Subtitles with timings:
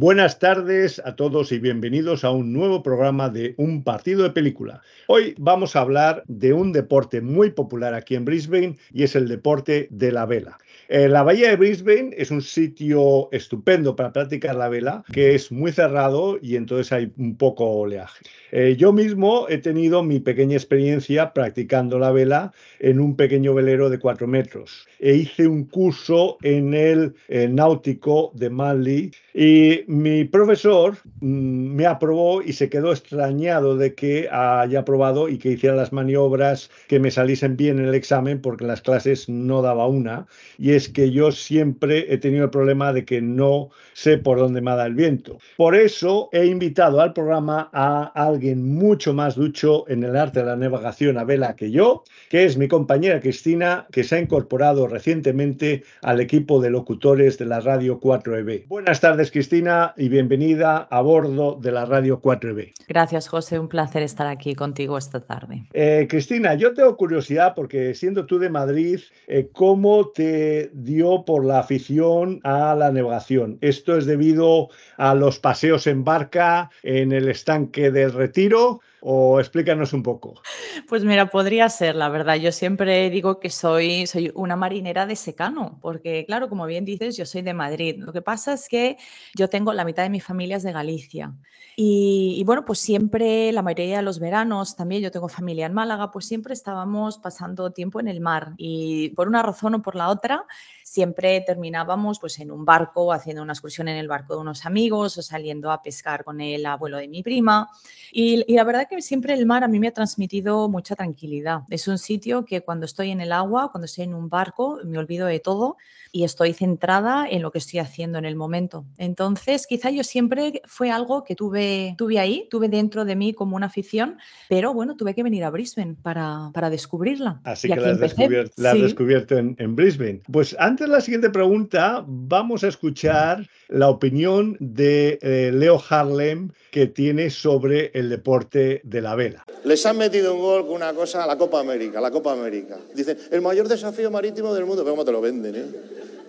[0.00, 4.80] Buenas tardes a todos y bienvenidos a un nuevo programa de Un partido de película.
[5.08, 9.28] Hoy vamos a hablar de un deporte muy popular aquí en Brisbane y es el
[9.28, 10.56] deporte de la vela.
[10.92, 15.52] Eh, la bahía de Brisbane es un sitio estupendo para practicar la vela, que es
[15.52, 18.24] muy cerrado y entonces hay un poco oleaje.
[18.50, 23.88] Eh, yo mismo he tenido mi pequeña experiencia practicando la vela en un pequeño velero
[23.88, 24.88] de cuatro metros.
[24.98, 31.86] E hice un curso en el eh, náutico de Manly y mi profesor mm, me
[31.86, 36.98] aprobó y se quedó extrañado de que haya aprobado y que hiciera las maniobras que
[36.98, 40.26] me saliesen bien en el examen porque en las clases no daba una.
[40.58, 44.62] Y es que yo siempre he tenido el problema de que no sé por dónde
[44.62, 45.38] me da el viento.
[45.58, 50.46] Por eso he invitado al programa a alguien mucho más ducho en el arte de
[50.46, 54.86] la navegación a vela que yo, que es mi compañera Cristina, que se ha incorporado
[54.86, 58.66] recientemente al equipo de locutores de la Radio 4EB.
[58.66, 62.72] Buenas tardes, Cristina, y bienvenida a bordo de la Radio 4EB.
[62.88, 63.58] Gracias, José.
[63.58, 65.64] Un placer estar aquí contigo esta tarde.
[65.74, 71.44] Eh, Cristina, yo tengo curiosidad porque siendo tú de Madrid, eh, ¿cómo te dio por
[71.44, 73.58] la afición a la navegación.
[73.60, 79.92] Esto es debido a los paseos en barca en el estanque del retiro o explícanos
[79.92, 80.42] un poco.
[80.88, 82.36] Pues mira, podría ser, la verdad.
[82.36, 87.16] Yo siempre digo que soy, soy una marinera de secano, porque claro, como bien dices,
[87.16, 87.96] yo soy de Madrid.
[87.98, 88.96] Lo que pasa es que
[89.34, 91.32] yo tengo la mitad de mi familia de Galicia.
[91.76, 95.72] Y, y bueno, pues siempre, la mayoría de los veranos, también yo tengo familia en
[95.72, 98.54] Málaga, pues siempre estábamos pasando tiempo en el mar.
[98.56, 100.44] Y por una razón o por la otra,
[100.90, 105.16] siempre terminábamos pues en un barco, haciendo una excursión en el barco de unos amigos
[105.18, 107.70] o saliendo a pescar con el abuelo de mi prima.
[108.10, 111.60] Y, y, la verdad que siempre el mar a mí me ha transmitido mucha tranquilidad.
[111.70, 114.98] Es un sitio que cuando estoy en el agua, cuando estoy en un barco, me
[114.98, 115.76] olvido de todo
[116.12, 118.84] y estoy centrada en lo que estoy haciendo en el momento.
[118.98, 123.56] Entonces, quizá yo siempre fue algo que tuve, tuve ahí, tuve dentro de mí como
[123.56, 124.18] una afición,
[124.48, 127.40] pero bueno, tuve que venir a Brisbane para, para descubrirla.
[127.44, 128.82] Así y que la has, descubierto, la has sí.
[128.82, 130.20] descubierto en, en Brisbane.
[130.30, 136.52] Pues antes de la siguiente pregunta, vamos a escuchar la opinión de eh, Leo Harlem
[136.70, 139.44] que tiene sobre el deporte de la vela.
[139.64, 142.78] Les han metido un gol con una cosa, la Copa América, la Copa América.
[142.94, 145.54] Dicen, el mayor desafío marítimo del mundo, pero ¿cómo te lo venden?
[145.54, 145.66] Eh?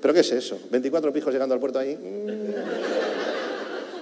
[0.02, 0.60] ¿Pero qué es eso?
[0.70, 1.98] ¿24 pijos llegando al puerto ahí?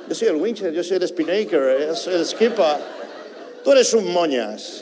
[0.07, 2.77] Yo soy el wincher, yo soy el spinnaker, soy el skipper.
[3.63, 4.81] Tú eres un moñas.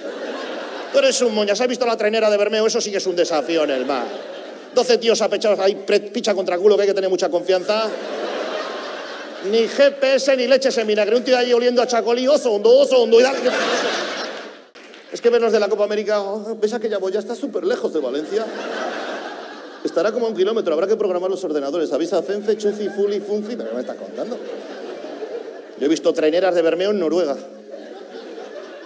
[0.93, 1.59] Tú eres un moñas.
[1.59, 2.67] ¿Has visto la trainera de Bermeo?
[2.67, 4.36] Eso sí que es un desafío en el mar.
[4.77, 5.75] 12 tíos apechados ahí,
[6.13, 7.89] picha contra culo, que hay que tener mucha confianza.
[9.51, 11.15] Ni GPS ni leches en vinagre.
[11.15, 13.19] Un tío ahí oliendo a chacolí, oso hondo, oso hondo.
[13.19, 13.39] Y dale,
[15.11, 17.99] Es que verlos de la Copa América, oh, ves aquella boya, está súper lejos de
[17.99, 18.45] Valencia.
[19.83, 21.91] Estará como a un kilómetro, habrá que programar los ordenadores.
[21.91, 24.37] Avisa Fenfe, Chufi, Fuli, Funfi, ¿pero qué me está contando?
[25.79, 27.35] Yo he visto traineras de Bermeo en Noruega.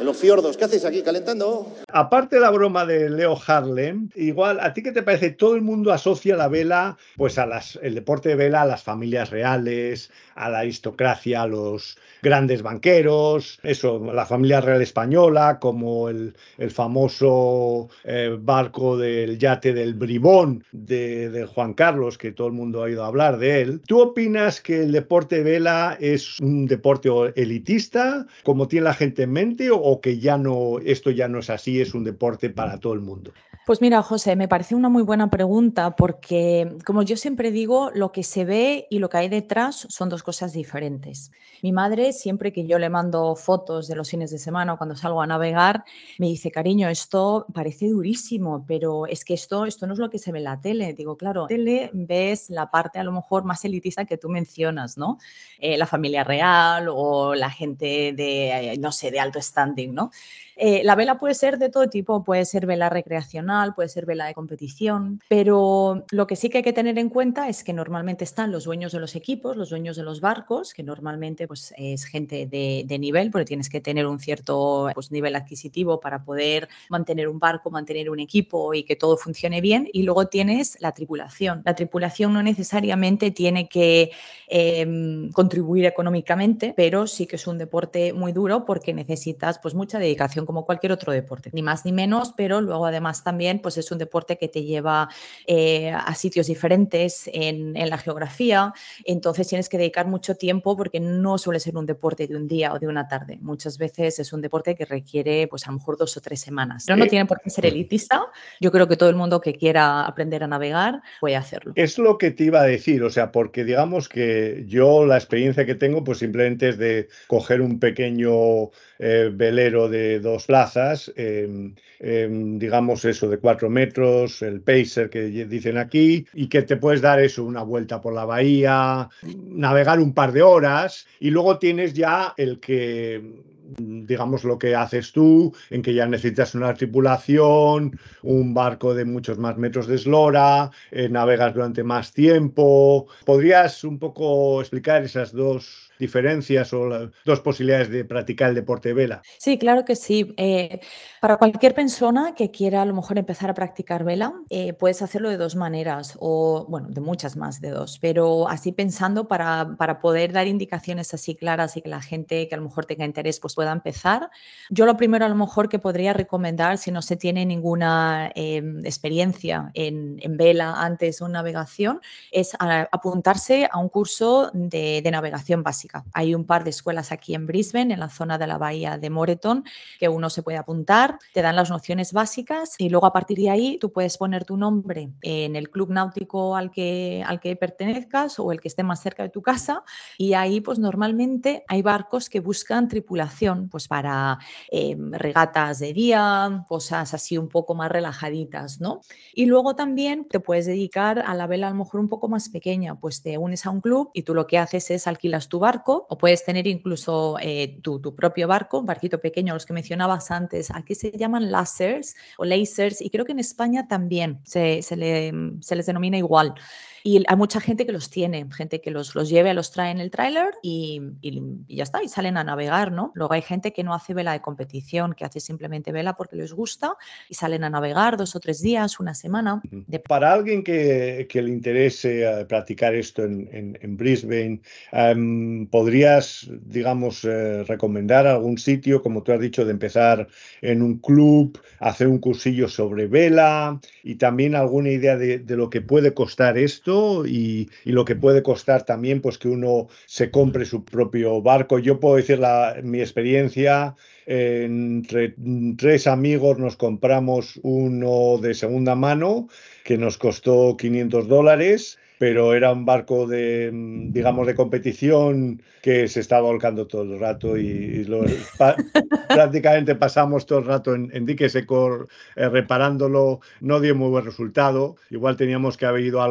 [0.03, 1.03] Los fiordos, ¿qué hacéis aquí?
[1.03, 1.67] ¿Calentando?
[1.87, 5.29] Aparte de la broma de Leo Harlem, igual, ¿a ti qué te parece?
[5.29, 9.29] Todo el mundo asocia la vela, pues a las, deporte de vela a las familias
[9.29, 16.33] reales, a la aristocracia, a los grandes banqueros, eso, la familia real española, como el,
[16.71, 22.79] famoso eh, barco del yate del Bribón de, de, Juan Carlos, que todo el mundo
[22.79, 23.81] ha oído hablar de él.
[23.85, 29.23] ¿Tú opinas que el deporte de vela es un deporte elitista, como tiene la gente
[29.23, 32.79] en mente, o que ya no, esto ya no es así, es un deporte para
[32.79, 33.33] todo el mundo?
[33.71, 38.11] Pues mira, José, me parece una muy buena pregunta porque, como yo siempre digo, lo
[38.11, 41.31] que se ve y lo que hay detrás son dos cosas diferentes.
[41.61, 44.97] Mi madre, siempre que yo le mando fotos de los fines de semana o cuando
[44.97, 45.85] salgo a navegar,
[46.17, 50.19] me dice, cariño, esto parece durísimo, pero es que esto, esto no es lo que
[50.19, 50.93] se ve en la tele.
[50.93, 55.17] Digo, claro, tele ves la parte a lo mejor más elitista que tú mencionas, ¿no?
[55.59, 60.11] Eh, la familia real o la gente de, no sé, de alto standing, ¿no?
[60.55, 64.25] Eh, la vela puede ser de todo tipo, puede ser vela recreacional, puede ser vela
[64.25, 68.23] de competición, pero lo que sí que hay que tener en cuenta es que normalmente
[68.23, 72.05] están los dueños de los equipos, los dueños de los barcos, que normalmente pues, es
[72.05, 77.27] gente de, nivel, porque tienes que tener un cierto pues, nivel adquisitivo para poder mantener
[77.27, 79.89] un barco, mantener un equipo y que todo funcione bien.
[79.91, 81.61] Y luego tienes la tripulación.
[81.65, 84.11] La tripulación no necesariamente tiene que
[84.47, 89.97] em, contribuir económicamente, pero sí que es un deporte muy duro porque necesitas pues, mucha
[89.97, 93.91] dedicación como cualquier otro deporte, ni más ni menos, pero luego además también pues es
[93.91, 95.09] un deporte que te lleva
[95.47, 98.73] eh, a sitios diferentes en, la geografía,
[99.05, 102.73] entonces tienes que dedicar mucho tiempo porque no suele ser un deporte de un día
[102.73, 105.97] o de una tarde, muchas veces es un deporte que requiere pues a lo mejor
[105.97, 108.25] dos o tres semanas, pero no tiene por qué ser elitista,
[108.59, 111.73] yo creo que todo el mundo que quiera aprender a navegar puede hacerlo.
[111.75, 115.65] Es lo que te iba a decir, o sea, porque digamos que yo la experiencia
[115.65, 121.73] que tengo pues simplemente es de coger un pequeño eh, velero de dos plazas, em,
[121.99, 127.01] em, digamos eso, de cuatro metros, el pacer que dicen aquí, y que te puedes
[127.01, 131.93] dar eso, una vuelta por la bahía, navegar un par de horas, y luego tienes
[131.93, 138.53] ya el que digamos, lo que haces tú, en que ya necesitas una tripulación, un
[138.53, 143.07] barco de muchos más metros de eslora, eh, navegas durante más tiempo.
[143.25, 148.89] ¿Podrías un poco explicar esas dos diferencias o las dos posibilidades de practicar el deporte
[148.89, 149.21] de vela?
[149.37, 150.33] Sí, claro que sí.
[150.35, 150.79] Eh,
[151.21, 155.29] para cualquier persona que quiera a lo mejor empezar a practicar vela, eh, puedes hacerlo
[155.29, 160.01] de dos maneras o, bueno, de muchas más de dos, pero así pensando para, para,
[160.01, 163.39] poder dar indicaciones así claras y que la gente que a lo mejor tenga interés
[163.39, 164.31] pues pueda empezar.
[164.71, 168.83] Yo lo primero a lo mejor que podría recomendar si no se tiene ninguna em,
[168.83, 172.01] experiencia en, en, vela antes de una navegación
[172.31, 177.45] es apuntarse a un curso de navegación básica hay un par de escuelas aquí en
[177.47, 179.63] Brisbane, en la zona de la bahía de Moreton,
[179.99, 183.49] que uno se puede apuntar, te dan las nociones básicas y luego a partir de
[183.49, 188.39] ahí tú puedes poner tu nombre en el club náutico al que, al que pertenezcas
[188.39, 189.83] o el que esté más cerca de tu casa
[190.17, 194.39] y ahí pues normalmente hay barcos que buscan tripulación pues para
[194.69, 199.01] em, regatas de día, cosas así un poco más relajaditas, ¿no?
[199.33, 202.49] Y luego también te puedes dedicar a la vela a lo mejor un poco más
[202.49, 205.59] pequeña, pues te unes a un club y tú lo que haces es alquilas tu
[205.59, 210.31] barco o puedes tener incluso eh, tu, propio barco, un barquito pequeño, los que mencionabas
[210.31, 210.71] antes.
[210.71, 215.85] Aquí se llaman lasers o lasers y creo que en España también se, se les
[215.85, 216.55] denomina igual.
[217.03, 219.99] Y hay mucha gente que los tiene, gente que los, los lleve, los trae en
[219.99, 223.11] el tráiler y, y, ya está, y salen a navegar, ¿no?
[223.15, 226.53] Luego hay gente que no hace vela de competición, que hace simplemente vela porque les
[226.53, 226.95] gusta
[227.29, 229.61] y salen a navegar dos o tres días, una semana.
[230.07, 234.61] Para alguien que, que, le interese eh, practicar esto en, en, Brisbane,
[234.91, 240.27] em, ¿podrías, digamos, eh, recomendar algún sitio, como tú has dicho, de empezar
[240.61, 245.69] en un club, hacer un cursillo sobre vela y también alguna idea de, de lo
[245.69, 246.90] que puede costar esto?
[247.25, 251.79] Y, lo que puede costar también pues que uno se compre su propio barco.
[251.79, 253.95] Yo puedo decir la, mi experiencia,
[254.25, 255.35] entre
[255.77, 259.47] tres amigos nos compramos uno de segunda mano
[259.83, 266.19] que nos costó 500 dólares pero era un barco de, digamos, de competición que se
[266.19, 268.07] estaba volcando todo el rato y,
[269.27, 274.23] prácticamente pasamos todo el rato en, en dique seco eh, reparándolo, no dio muy buen
[274.23, 276.25] resultado, igual teníamos que haber ido a,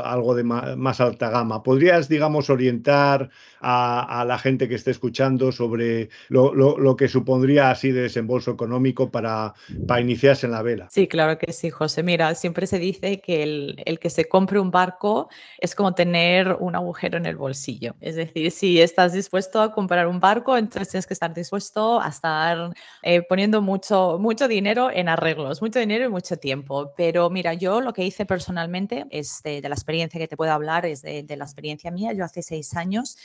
[0.00, 1.62] algo de más, alta gama.
[1.62, 8.02] ¿Podrías, digamos, orientar a, la gente que esté escuchando sobre lo, que supondría así de
[8.02, 9.54] desembolso económico para,
[9.86, 10.88] para iniciarse en la vela?
[10.90, 12.02] Sí, claro que sí, José.
[12.02, 15.19] Mira, siempre se dice que el, el que se compre un barco
[15.58, 17.94] es como tener un agujero en el bolsillo.
[18.00, 22.08] Es decir, si estás dispuesto a comprar un barco, entonces tienes que estar dispuesto a
[22.08, 22.72] estar
[23.02, 26.92] eh, poniendo mucho, mucho dinero en arreglos, mucho dinero y mucho tiempo.
[26.96, 30.86] Pero mira, yo lo que hice personalmente es de, la experiencia que te puedo hablar,
[30.86, 32.12] es de, la experiencia mía.
[32.12, 33.16] Yo hace seis años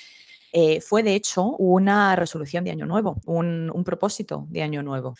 [0.53, 5.15] eh, fue de hecho una resolución de año nuevo, un, un propósito de año nuevo.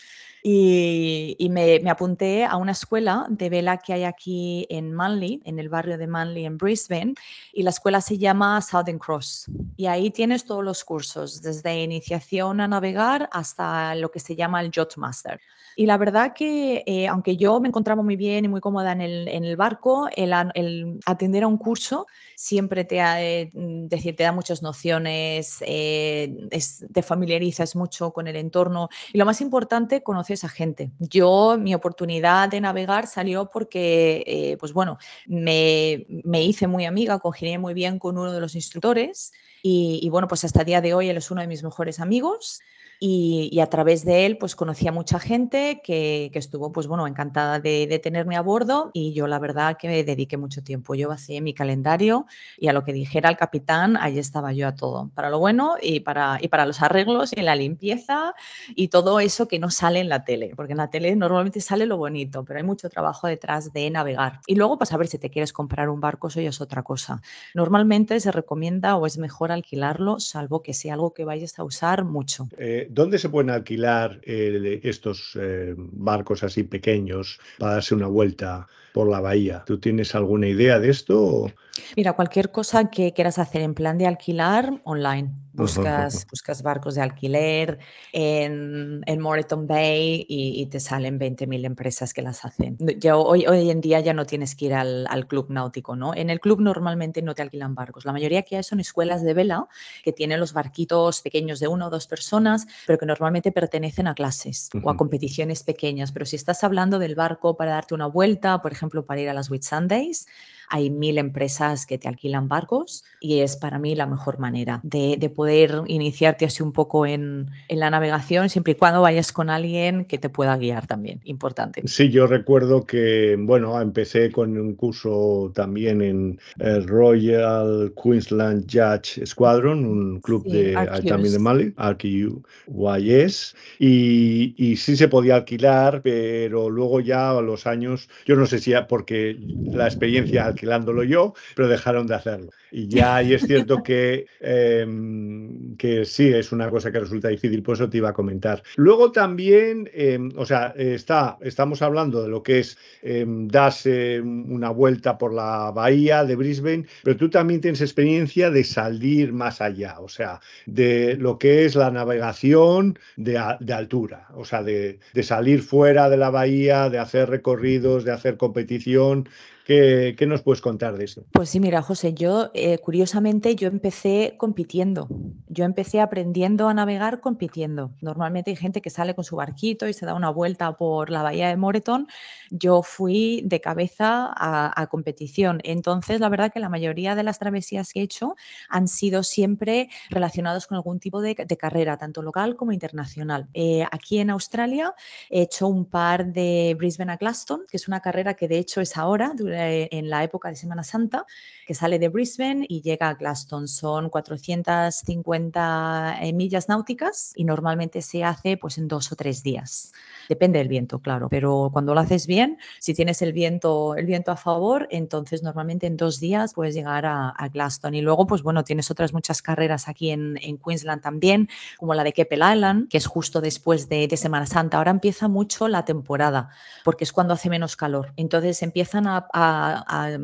[0.48, 5.70] Y, me, apunté a una escuela de vela que hay aquí en Manly, en el
[5.70, 7.16] barrio de Manly, en Brisbane,
[7.52, 9.48] y la escuela se llama Southern Cross.
[9.76, 14.62] Y ahí tienes todos los cursos, desde iniciación a navegar hasta lo que se llama
[14.62, 15.42] el Yacht Master.
[15.76, 19.02] Y la verdad que, eh, aunque yo me encontraba muy bien y muy cómoda en
[19.02, 24.24] el, en el barco, el, el, atender a un curso siempre te, eh, decir, te
[24.24, 26.48] da muchas nociones, eh,
[26.94, 30.92] te familiarizas mucho con el entorno y lo más importante, conoces a gente.
[31.00, 37.58] Yo, mi oportunidad de navegar salió porque, pues bueno, me, me, hice muy amiga, congenié
[37.58, 39.32] muy bien con uno de los instructores
[39.64, 42.00] y, y bueno, pues hasta el día de hoy él es uno de mis mejores
[42.00, 42.60] amigos.
[43.00, 47.60] Y, a través de él pues conocí a mucha gente que, estuvo pues bueno encantada
[47.60, 50.96] de, tenerme a bordo y yo la verdad que me dediqué mucho tiempo.
[50.96, 52.26] Yo vacié mi calendario
[52.58, 55.76] y a lo que dijera el capitán, ahí estaba yo a todo, para lo bueno
[55.82, 58.34] y para, y para los arreglos y la limpieza
[58.76, 61.86] y todo eso que no sale en la tele, porque en la tele normalmente sale
[61.86, 64.42] lo bonito, pero hay mucho trabajo detrás de navegar.
[64.46, 66.84] Y luego pues a ver si te quieres comprar un barco, eso ya es otra
[66.84, 67.22] cosa.
[67.54, 72.04] Normalmente se recomienda o es mejor alquilarlo, salvo que sea algo que vayas a usar
[72.04, 72.48] mucho.
[72.58, 78.68] Eh, ¿Dónde se pueden alquilar eh, estos eh, barcos así pequeños para darse una vuelta
[78.94, 79.64] por la bahía?
[79.66, 81.48] ¿Tú tienes alguna idea de esto?
[81.96, 85.32] Mira, cualquier cosa que quieras hacer en plan de alquilar online.
[85.54, 87.80] Buscas, buscas barcos de alquiler
[88.12, 92.78] en, en Moreton Bay y, te salen 20.000 empresas que las hacen.
[93.00, 96.14] Ya, hoy, hoy en día ya no tienes que ir al, al, club náutico, ¿no?
[96.14, 98.04] En el club normalmente no te alquilan barcos.
[98.04, 99.68] La mayoría que hay son escuelas de vela
[100.04, 104.16] que tienen los barquitos pequeños de una o dos personas, pero que normalmente pertenecen a
[104.16, 106.12] clases o a competiciones pequeñas.
[106.12, 109.34] Pero si estás hablando del barco para darte una vuelta, por ejemplo, para ir a
[109.34, 110.28] las Whit Sundays,
[110.70, 115.16] hay mil empresas que te alquilan barcos y es para mí la mejor manera de,
[115.36, 120.18] poder iniciarte así un poco en, la navegación, siempre y cuando vayas con alguien que
[120.18, 121.82] te pueda guiar también, importante.
[121.86, 129.26] Sí, yo recuerdo que, bueno, empecé con un curso también en el Royal Queensland Judge
[129.26, 130.74] Squadron, un club de,
[131.08, 137.68] también de Mali, RQYS, y, y sí se podía alquilar, pero luego ya a los
[137.68, 139.38] años, yo no sé si porque
[139.72, 142.52] la experiencia alquilándolo yo, pero dejaron de hacerlo.
[142.72, 147.62] Y ya y es cierto que, em, que sí, es una cosa que resulta difícil,
[147.62, 148.64] por eso te iba a comentar.
[148.76, 154.70] Luego también, em, o sea, está, estamos hablando de lo que es em, darse una
[154.70, 160.00] vuelta por la bahía de Brisbane, pero tú también tienes experiencia de salir más allá,
[160.00, 165.24] o sea, de lo que es la navegación de, de altura, o sea, de, de
[165.24, 169.28] salir fuera de la bahía, de hacer recorridos, de hacer competición.
[169.66, 171.26] ¿Qué, nos puedes contar de eso?
[171.32, 175.08] Pues sí, mira, José, yo eh, curiosamente yo empecé compitiendo.
[175.48, 177.92] Yo empecé aprendiendo a navegar compitiendo.
[178.00, 181.24] Normalmente hay gente que sale con su barquito y se da una vuelta por la
[181.24, 182.08] bahía de Moreton.
[182.52, 185.62] Yo fui de cabeza a, competición.
[185.64, 188.36] Entonces, la verdad que la mayoría de las travesías que he hecho
[188.70, 193.48] han sido siempre relacionadas con algún tipo de, carrera, tanto local como internacional.
[193.56, 194.94] Eh, aquí en Australia
[195.32, 198.80] he hecho un par de Brisbane a Glaston, que es una carrera que de hecho
[198.82, 201.26] es ahora, en la época de Semana Santa,
[201.66, 203.68] que sale de Brisbane y llega a Glaston.
[203.68, 209.92] Son 450 eh, millas náuticas y normalmente se hace pues en dos o tres días.
[210.30, 214.32] Depende del viento, claro, pero cuando lo haces bien, si tienes el viento, el viento
[214.32, 217.94] a favor, entonces normalmente en dos días puedes llegar a, Glaston.
[217.94, 220.36] Y luego, pues bueno, tienes otras muchas carreras aquí en,
[220.66, 221.48] Queensland también,
[221.78, 224.78] como la de Keppel Island, que es justo después de, Semana Santa.
[224.78, 226.50] Ahora empieza mucho la temporada,
[226.86, 228.14] porque es cuando hace menos calor.
[228.16, 230.20] Entonces empiezan a a a, a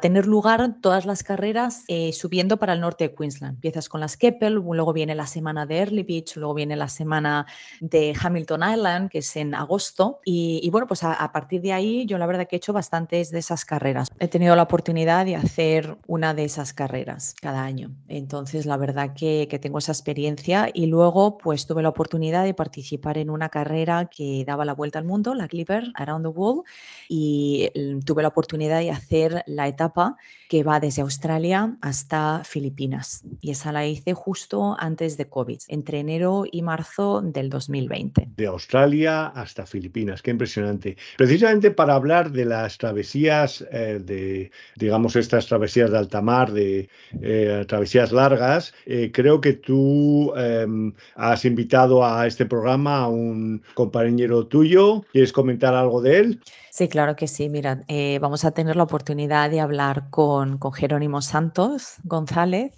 [0.00, 3.54] tener lugar todas las carreras eh, subiendo para el norte de Queensland.
[3.54, 7.46] Empiezas con las Keppel, luego viene la semana de Early Beach, luego viene la semana
[7.80, 10.20] de Hamilton Island, que es en agosto.
[10.24, 13.38] Y, bueno, pues a, partir de ahí yo la verdad que he hecho bastantes de
[13.38, 14.08] esas carreras.
[14.18, 17.90] He tenido la oportunidad de hacer una de esas carreras cada año.
[18.08, 22.54] Entonces la verdad que, que tengo esa experiencia y luego pues tuve la oportunidad de
[22.54, 26.62] participar en una carrera que daba la vuelta al mundo, la Clipper Around the World,
[27.08, 30.16] y mm, tuve la oportunidad de hacer la etapa
[30.52, 33.24] que va desde Australia hasta Filipinas.
[33.40, 38.28] Y esa la hice justo antes de COVID, entre enero y marzo del 2020.
[38.36, 40.98] De Australia hasta Filipinas, qué impresionante.
[41.16, 46.90] Precisamente para hablar de las travesías, eh, de, digamos, estas travesías de alta mar, de
[47.22, 53.62] eh, travesías largas, eh, creo que tú em, has invitado a este programa a un
[53.72, 55.04] compañero tuyo.
[55.12, 56.40] ¿Quieres comentar algo de él?
[56.74, 57.50] Sí, claro que sí.
[57.50, 57.84] Mira,
[58.18, 62.72] vamos a tener la oportunidad de hablar con, con Jerónimo Santos González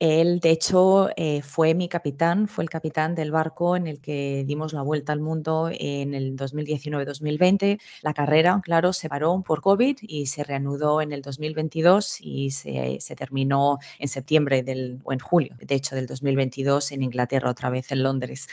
[0.00, 4.44] Él, de hecho, eh, fue mi capitán, fue el capitán del barco en el que
[4.48, 7.80] dimos la vuelta al mundo en el 2019-2020.
[8.02, 12.98] La carrera, claro, se paró por COVID y se reanudó en el 2022 y se,
[13.00, 17.70] se terminó en septiembre del, o en julio, de hecho, del 2022 en Inglaterra, otra
[17.70, 18.48] vez en Londres.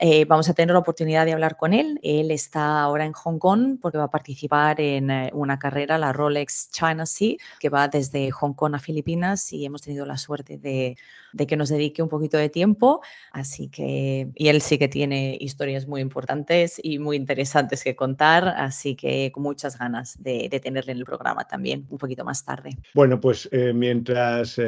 [0.00, 2.00] Eh, vamos a tener la oportunidad de hablar con él.
[2.02, 6.12] Él está ahora en Hong Kong porque va a participar en eh, una carrera, la
[6.12, 10.58] Rolex China Sea, que va desde Hong Kong a Filipinas y hemos tenido la suerte
[10.58, 10.96] de,
[11.36, 13.00] que nos dedique un poquito de tiempo.
[13.32, 18.48] Así que, y él sí que tiene historias muy importantes y muy interesantes que contar,
[18.48, 22.70] así que con muchas ganas de, tenerle en el programa también un poquito más tarde.
[22.94, 24.60] Bueno, pues eh, mientras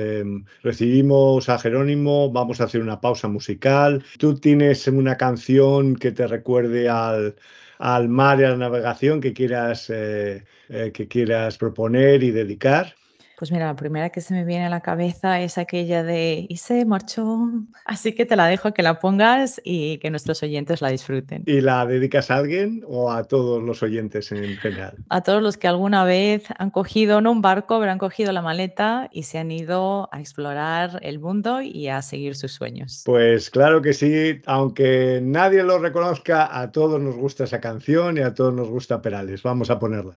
[0.62, 4.04] recibimos a Jerónimo, vamos a hacer una pausa musical.
[4.18, 7.36] Tú tienes una canción que te recuerde al,
[7.78, 12.94] al mar y a la navegación que quieras, eh, eh, que quieras proponer y dedicar?
[13.36, 16.56] Pues mira, la primera que se me viene a la cabeza es aquella de y
[16.56, 17.50] se marchó.
[17.84, 21.42] Así que te la dejo que la pongas y que nuestros oyentes la disfruten.
[21.46, 24.96] ¿Y la dedicas a alguien o a todos los oyentes en general?
[25.10, 28.40] A todos los que alguna vez han cogido no un barco, pero han cogido la
[28.40, 33.02] maleta y se han ido a explorar el mundo y a seguir sus sueños.
[33.04, 38.22] Pues claro que sí, aunque nadie lo reconozca, a todos nos gusta esa canción y
[38.22, 39.42] a todos nos gusta Perales.
[39.42, 40.16] Vamos a ponerla.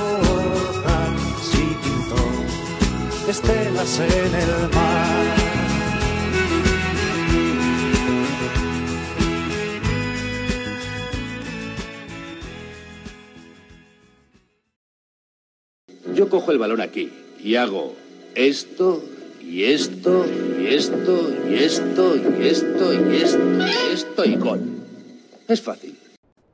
[3.27, 5.51] estelas en el mar.
[16.21, 17.11] yo cojo el balón aquí
[17.43, 17.95] y hago
[18.35, 19.03] esto
[19.41, 20.25] y esto
[20.59, 24.61] y esto y esto y esto y esto y esto y gol.
[25.47, 25.97] Es fácil.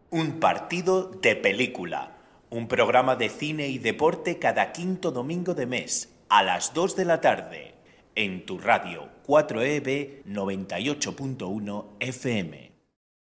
[0.10, 2.16] Un partido de película.
[2.50, 7.06] Un programa de cine y deporte cada quinto domingo de mes a las 2 de
[7.06, 7.76] la tarde
[8.16, 12.68] en tu radio 4EB 98.1 FM.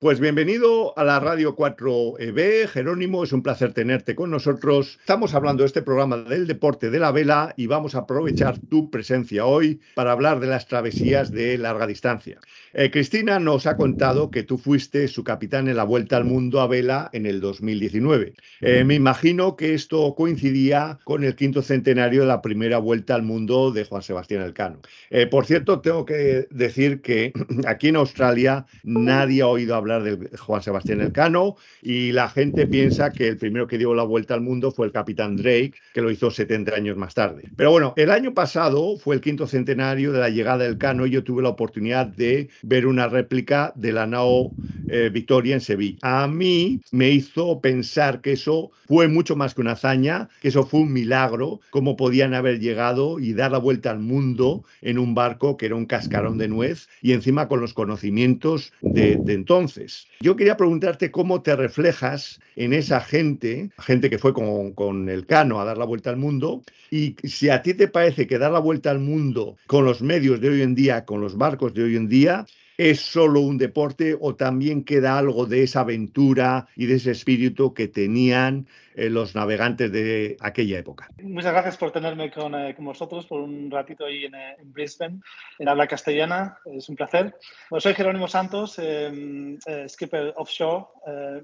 [0.01, 4.96] Pues bienvenido a la Radio 4EB, Jerónimo, es un placer tenerte con nosotros.
[5.01, 8.92] Estamos hablando de este programa del deporte de la vela y vamos a aprovechar tu
[8.92, 12.38] presencia hoy para hablar de las travesías de larga distancia.
[12.74, 16.61] Eh, Cristina nos ha contado que tú fuiste su capitán en la Vuelta al Mundo
[16.61, 18.35] a vela en el 2019.
[18.61, 23.22] Eh, me imagino que esto coincidía con el quinto centenario de la primera Vuelta al
[23.22, 24.81] Mundo de Juan Sebastián Elcano.
[25.11, 27.33] Eh, por cierto, tengo que decir que
[27.66, 33.11] aquí en Australia nadie ha oído hablar de Juan Sebastián Elcano y la gente piensa
[33.11, 36.11] que el primero que dio la vuelta al mundo fue el capitán Drake, que lo
[36.11, 37.44] hizo 70 años más tarde.
[37.57, 41.11] Pero bueno, el año pasado fue el quinto centenario de la llegada del Cano y
[41.11, 44.53] yo tuve la oportunidad de ver una réplica de la nao
[44.90, 45.99] eh, Victoria en Sevilla.
[46.03, 50.64] A mí me hizo pensar que eso fue mucho más que una hazaña, que eso
[50.64, 55.14] fue un milagro, cómo podían haber llegado y dar la vuelta al mundo en un
[55.14, 60.07] barco que era un cascarón de nuez y encima con los conocimientos de, entonces.
[60.21, 65.27] Yo quería preguntarte cómo te reflejas en esa gente, gente que fue con, con, el
[65.27, 68.51] cano a dar la vuelta al mundo, y si a ti te parece que dar
[68.51, 71.85] la vuelta al mundo con los medios de hoy en día, con los barcos de
[71.85, 72.47] hoy en día,
[72.79, 77.75] es solo un deporte o también queda algo de esa aventura y de ese espíritu
[77.75, 81.11] que tenían eh, los navegantes de aquella época.
[81.21, 84.73] Muchas gracias por tenerme con, eh, con vosotros por un ratito ahí en, eh, en,
[84.73, 85.21] Brisbane,
[85.59, 86.57] en habla castellana.
[86.67, 87.35] Es un placer.
[87.69, 90.87] Bueno, soy Jerónimo Santos, em, skipper offshore.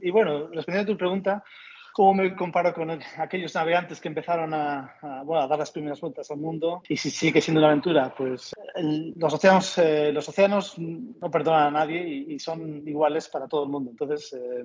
[0.02, 1.44] y bueno, respondiendo a tu pregunta,
[1.92, 6.30] cómo me comparo con aquellos navegantes que empezaron a, bueno, a, dar las primeras vueltas
[6.30, 11.30] al mundo y si sigue siendo una aventura, pues los, océanos, eh, los océanos no
[11.30, 13.90] perdonan a nadie y, son iguales para todo el mundo.
[13.90, 14.64] Entonces, eh,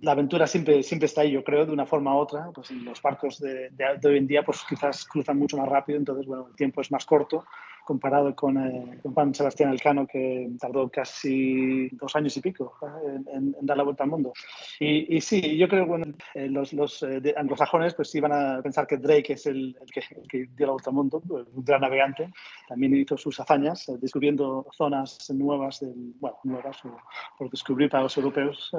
[0.00, 2.50] la aventura siempre, siempre está ahí, yo creo, de una forma u otra.
[2.54, 6.26] Pues los barcos de, de, hoy en día pues quizás cruzan mucho más rápido, entonces,
[6.26, 7.44] bueno, el tiempo es más corto
[7.86, 13.16] comparado con, eh, con, Juan Sebastián Elcano, que tardó casi dos años y pico ¿eh?
[13.32, 14.32] en, en, dar la vuelta al mundo.
[14.80, 18.60] Y, y sí, yo creo que bueno, eh, los, los eh, anglosajones pues iban a
[18.60, 21.46] pensar que Drake es el, el, que, el, que, dio la vuelta al mundo, pues,
[21.54, 22.28] un gran navegante.
[22.68, 26.98] También hizo sus hazañas descubriendo zonas nuevas, del, bueno, nuevas o
[27.38, 28.72] por descubrir para los europeos.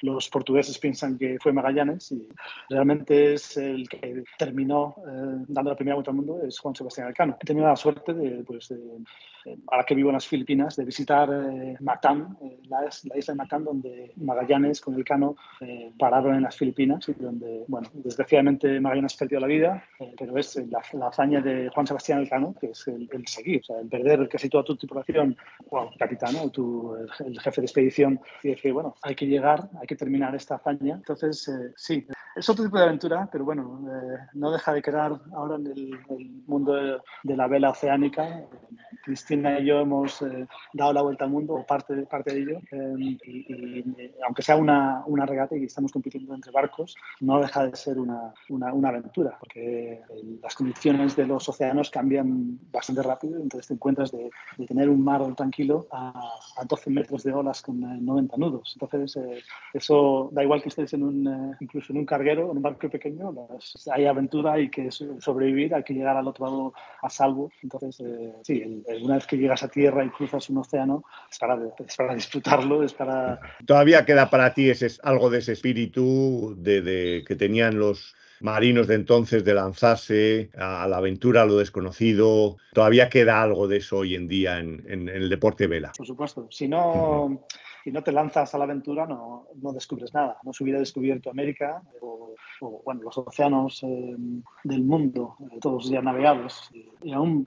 [0.00, 2.26] los portugueses piensan que fue Magallanes y
[2.70, 4.94] realmente es el que terminó
[5.48, 7.36] dando la primera vuelta al mundo, es Juan Sebastián Elcano.
[7.40, 8.72] He tenido la suerte de pues,
[9.68, 13.38] ahora que vivo en las Filipinas, de visitar eh, Macán, eh, la, la, isla de
[13.38, 18.80] Macán, donde Magallanes con el cano eh, pararon en las Filipinas y donde, bueno, desgraciadamente
[18.80, 19.84] Magallanes perdió la vida,
[20.18, 23.64] pero es la, la, hazaña de Juan Sebastián Elcano, que es el, el, seguir, o
[23.64, 25.36] sea, el perder casi toda tu tripulación,
[25.70, 29.68] o capitán o tu, el, el, jefe de expedición, y decir, bueno, hay que llegar,
[29.80, 30.94] hay que terminar esta hazaña.
[30.94, 33.80] Entonces, sí, es otro tipo de aventura, pero bueno,
[34.34, 38.27] no deja de quedar ahora en el, el mundo de, de la vela oceánica
[39.04, 42.58] Cristina y yo hemos eh, dado la vuelta al mundo, o parte, parte de ello,
[42.70, 47.66] eh, y, y, aunque sea una, una, regata y estamos compitiendo entre barcos, no deja
[47.66, 50.02] de ser una, una, una aventura, porque
[50.42, 55.02] las condiciones de los océanos cambian bastante rápido, entonces te encuentras de, de tener un
[55.02, 56.12] mar tranquilo a,
[56.56, 58.76] a, 12 metros de olas con 90 eh, nudos.
[58.80, 62.56] Entonces, eh, eso da igual que estés en un, eh, incluso en un carguero, en
[62.56, 66.72] un barco pequeño, las, hay aventura, hay que sobrevivir, hay que llegar al otro lado
[67.02, 67.50] a salvo.
[67.62, 68.00] Entonces,
[68.42, 71.58] sí, el, el, una vez que llegas a tierra y cruzas un océano, es para,
[71.86, 73.40] es para disfrutarlo, es para...
[73.66, 78.86] Todavía queda para ti ese, algo de ese espíritu de, de, que tenían los marinos
[78.86, 82.56] de entonces de lanzarse a la aventura, a lo desconocido.
[82.72, 85.90] Todavía queda algo de eso hoy en día en, en, en el deporte vela.
[85.96, 86.46] Por supuesto.
[86.48, 87.46] Si no,
[87.82, 90.36] si no te lanzas a la aventura, no, no descubres nada.
[90.44, 94.14] No se hubiera descubierto América o, o bueno, los océanos eh,
[94.62, 96.70] del mundo, eh, todos ya navegados.
[96.72, 97.44] Y, y aún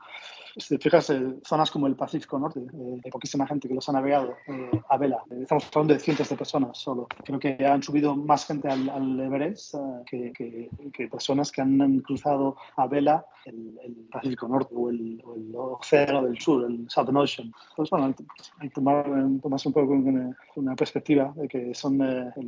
[0.57, 3.87] si te fijas, eh, zonas como el Pacífico Norte, eh, hay poquísima gente que los
[3.89, 5.23] ha navegado eh, a vela.
[5.29, 7.07] Estamos hablando de cientos de personas solo.
[7.23, 11.99] Creo que han subido más gente al, al Everest que, que, que, personas que han
[11.99, 16.89] cruzado a vela el, el Pacífico Norte o el, o el, Océano del Sur, el
[16.89, 17.51] Southern Ocean.
[17.69, 18.15] Entonces, bueno,
[18.59, 19.05] hay que tomar,
[19.41, 21.99] tomarse un poco una, una perspectiva de que, son,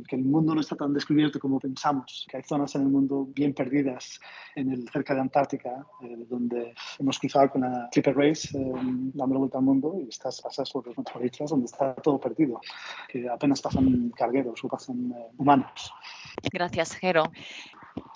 [0.08, 3.28] que el mundo no está tan descubierto como pensamos, que hay zonas en el mundo
[3.34, 4.20] bien perdidas
[4.54, 5.86] en el, cerca de Antártica,
[6.28, 8.72] donde hemos cruzado con la Clipper Race eh,
[9.14, 12.60] dando la vuelta al mundo y estás pasas por, por islas donde está todo perdido,
[13.08, 15.94] que apenas pasan cargueros o pasan eh, humanos.
[16.52, 17.22] Gracias, Jero.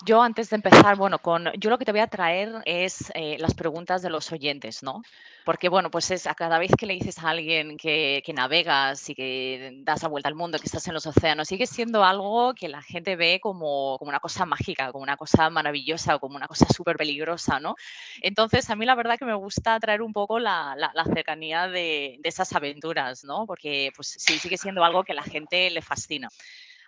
[0.05, 3.37] Yo antes de empezar, bueno, con yo lo que te voy a traer es eh,
[3.39, 5.03] las preguntas de los oyentes, ¿no?
[5.45, 9.09] Porque, bueno, pues es a cada vez que le dices a alguien que, que, navegas
[9.09, 12.53] y que das la vuelta al mundo, que estás en los océanos, sigue siendo algo
[12.53, 16.35] que la gente ve como, como una cosa mágica, como una cosa maravillosa o como
[16.35, 17.75] una cosa súper peligrosa, ¿no?
[18.21, 22.17] Entonces, a mí la verdad que me gusta traer un poco la, la, cercanía de,
[22.19, 23.45] de, esas aventuras, ¿no?
[23.45, 26.29] Porque, pues sí, sigue siendo algo que la gente le fascina.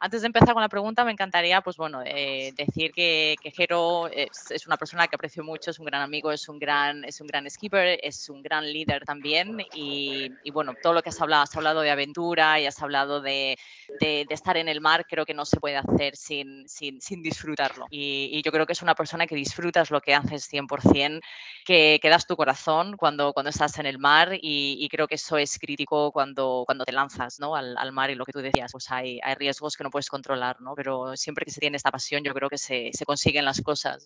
[0.03, 4.07] Antes de empezar con la pregunta, me encantaría, pues bueno, eh, decir que, que Jero
[4.07, 7.21] es, es, una persona que aprecio mucho, es un gran amigo, es un gran, es
[7.21, 11.21] un gran skipper, es un gran líder también y, y bueno, todo lo que has
[11.21, 13.59] hablado, has hablado de aventura y has hablado de,
[13.99, 17.21] de, de estar en el mar, creo que no se puede hacer sin, sin, sin
[17.21, 17.85] disfrutarlo.
[17.91, 21.21] Y, y, yo creo que es una persona que disfrutas lo que haces 100%,
[21.63, 25.15] que, que das tu corazón cuando, cuando estás en el mar y, y, creo que
[25.15, 27.55] eso es crítico cuando, cuando te lanzas ¿no?
[27.55, 30.09] al, al mar y lo que tú decías, pues hay, hay riesgos que no puedes
[30.09, 30.73] controlar, ¿no?
[30.75, 34.05] Pero siempre que se tiene esta pasión, yo creo que se, se consiguen las cosas.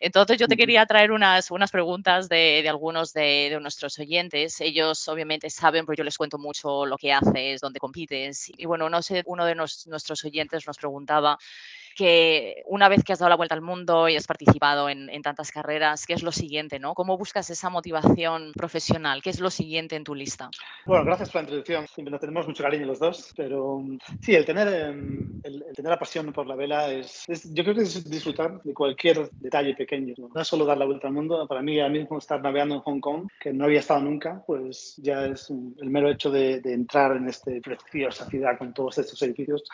[0.00, 4.60] Entonces, yo te quería traer unas, unas preguntas de, de algunos de, de, nuestros oyentes.
[4.60, 8.50] Ellos obviamente saben, porque yo les cuento mucho lo que haces, dónde compites.
[8.56, 11.38] Y bueno, no sé, uno de nos, nuestros oyentes nos preguntaba
[11.96, 15.22] que una vez que has dado la vuelta al mundo y has participado en, en,
[15.22, 16.78] tantas carreras, ¿qué es lo siguiente?
[16.78, 16.94] ¿no?
[16.94, 19.22] ¿Cómo buscas esa motivación profesional?
[19.22, 20.50] ¿Qué es lo siguiente en tu lista?
[20.86, 21.86] Bueno, gracias por la introducción.
[21.88, 23.82] Siempre nos tenemos mucho cariño los dos, pero
[24.20, 27.74] sí, el tener, el, el tener la pasión por la vela es, es, yo creo
[27.74, 30.14] que es disfrutar de cualquier detalle pequeño.
[30.18, 30.30] ¿no?
[30.34, 32.80] no es solo dar la vuelta al mundo, para mí ahora mismo estar navegando en
[32.82, 36.72] Hong Kong, que no había estado nunca, pues ya es el mero hecho de, de
[36.72, 39.64] entrar en esta preciosa ciudad con todos estos edificios.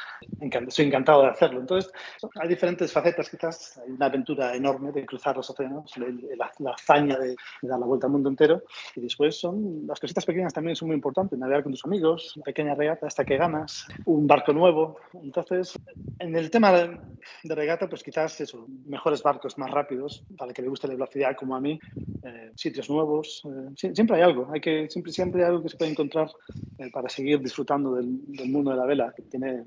[0.68, 1.60] Soy encantado de hacerlo.
[1.60, 1.92] Entonces,
[2.40, 3.78] hay diferentes facetas quizás.
[3.78, 7.86] Hay una aventura enorme de cruzar los océanos, la, la hazaña de, de, dar la
[7.86, 8.62] vuelta al mundo entero.
[8.96, 11.38] Y después son las cositas pequeñas también son muy importantes.
[11.38, 14.96] Navegar con tus amigos, una pequeña regata hasta que ganas, un barco nuevo.
[15.14, 15.78] Entonces,
[16.18, 16.98] en el tema de,
[17.44, 21.56] regata, pues quizás eso, mejores barcos más rápidos, para que le guste la velocidad como
[21.56, 21.78] a mí,
[22.26, 23.42] eh, sitios nuevos.
[23.44, 24.48] Eh, siempre hay algo.
[24.50, 26.30] Hay que, siempre, siempre hay algo que se puede encontrar
[26.78, 28.06] eh, para seguir disfrutando del,
[28.46, 29.64] mundo de la vela, que tiene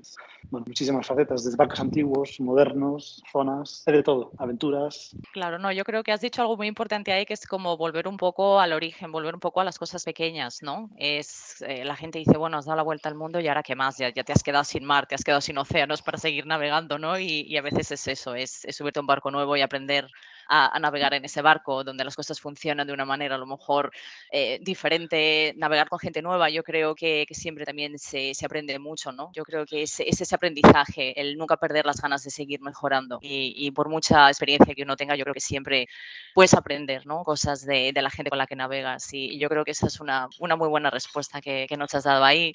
[0.50, 5.16] bueno, muchísimas facetas, desde barcos antiguos, modernos, zonas, de todo, aventuras.
[5.32, 8.08] Claro, no, yo creo que has dicho algo muy importante ahí, que es como volver
[8.08, 10.90] un poco al origen, volver un poco a las cosas pequeñas, ¿no?
[10.96, 13.98] Es, la gente dice, bueno, has dado la vuelta al mundo y ahora qué más,
[13.98, 16.98] ya, ya te has quedado sin mar, te has quedado sin océanos para seguir navegando,
[16.98, 17.18] ¿no?
[17.20, 20.08] Y, y a veces es eso, es, es subirte a un barco nuevo y aprender
[20.48, 23.46] a, a, navegar en ese barco, donde las cosas funcionan de una manera a lo
[23.46, 23.92] mejor
[24.30, 28.78] eh, diferente, navegar con gente nueva, yo creo que, que siempre también se, se, aprende
[28.78, 29.30] mucho, ¿no?
[29.34, 33.18] Yo creo que es, es, ese aprendizaje, el nunca perder las ganas de seguir mejorando.
[33.22, 35.88] Y, y, por mucha experiencia que uno tenga, yo creo que siempre
[36.34, 37.22] puedes aprender, ¿no?
[37.24, 39.12] Cosas de, de la gente con la que navegas.
[39.12, 41.94] Y, y, yo creo que esa es una, una muy buena respuesta que, que nos
[41.94, 42.52] has dado ahí.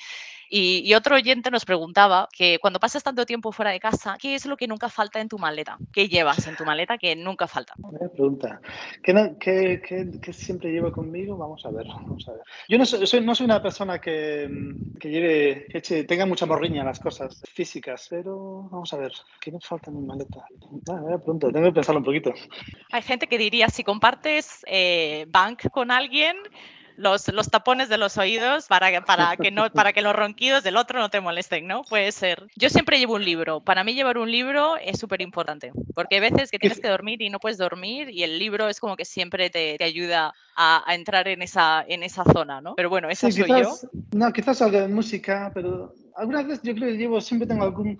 [0.56, 4.36] Y, y, otro oyente nos preguntaba que cuando pasas tanto tiempo fuera de casa, ¿qué
[4.36, 5.80] es lo que nunca falta en tu maleta?
[5.92, 7.74] ¿Qué llevas en tu maleta que nunca falta?
[7.80, 8.62] Buena pregunta.
[9.02, 11.36] ¿Qué, no, qué, qué, ¿Qué, siempre llevo conmigo?
[11.38, 11.88] Vamos a ver.
[11.88, 12.42] Vamos a ver.
[12.70, 14.48] Yo no soy, no soy una persona que,
[15.00, 19.12] que lleve, que eche, tenga mucha morriña las cosas físicas, pero vamos a ver.
[19.42, 20.46] ¿Qué me falta en mi maleta?
[20.88, 21.52] Ah, buena pregunta.
[21.52, 22.32] Tengo que pensarlo un poquito.
[22.92, 26.38] Hay gente que diría, si compartes eh, bank con alguien,
[26.98, 30.78] los, los, tapones de los oídos para, para, que no, para que los ronquidos del
[30.78, 31.84] otro no te molesten, ¿no?
[31.84, 32.48] Puede ser.
[32.56, 33.62] Yo siempre llevo un libro.
[33.62, 37.22] Para mí llevar un libro es súper importante, porque hay veces que tienes que dormir
[37.22, 40.84] y no puedes dormir y el libro es como que siempre te, te ayuda a,
[40.90, 42.76] a, entrar en esa, en esa zona, ¿no?
[42.76, 43.90] Pero bueno, esa sí, soy quizás, yo.
[44.12, 47.98] No, quizás algo de música, pero algunas veces yo creo que llevo, siempre tengo algún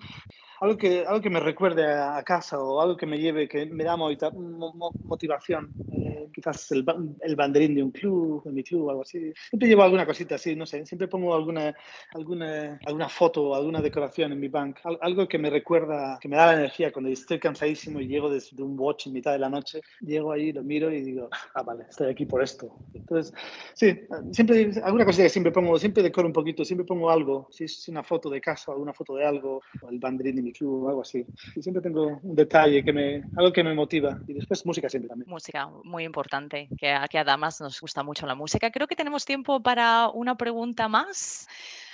[0.60, 3.84] algo que, algo que me recuerde a casa o algo que me lleve, que me
[3.84, 5.72] da motivación.
[6.06, 6.84] Eh, quizás el,
[7.20, 9.32] el, banderín de un club, de mi club, algo así.
[9.48, 10.84] Siempre llevo alguna cosita así, no sé.
[10.86, 11.74] Siempre pongo alguna,
[12.12, 14.78] alguna, alguna foto alguna decoración en mi bank.
[15.00, 18.62] Algo que me recuerda, que me da la energía cuando estoy cansadísimo y llego desde
[18.62, 19.80] un watch en mitad de la noche.
[20.00, 22.76] Llego ahí, lo miro y digo, ah, vale, estoy aquí por esto.
[22.92, 23.34] Entonces,
[23.74, 24.00] sí,
[24.32, 27.48] siempre, alguna cosita que siempre pongo, siempre decoro un poquito, siempre pongo algo.
[27.50, 30.52] Si es una foto de casa, alguna foto de algo, o el banderín de mi
[30.52, 31.24] club o algo así.
[31.56, 34.18] Y siempre tengo un detalle, que me, algo que me motiva.
[34.26, 35.30] Y después música siempre también.
[35.30, 38.72] Música, muy importante, que a, a Damas nos gusta mucho la música.
[38.72, 41.46] Creo que tenemos tiempo para una pregunta más.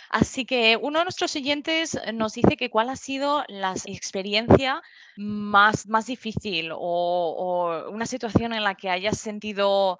[0.08, 4.82] Así que uno de nuestros oyentes nos dice que cuál ha sido la experiencia
[5.16, 9.98] más, más difícil o, o una situación en la que hayas sentido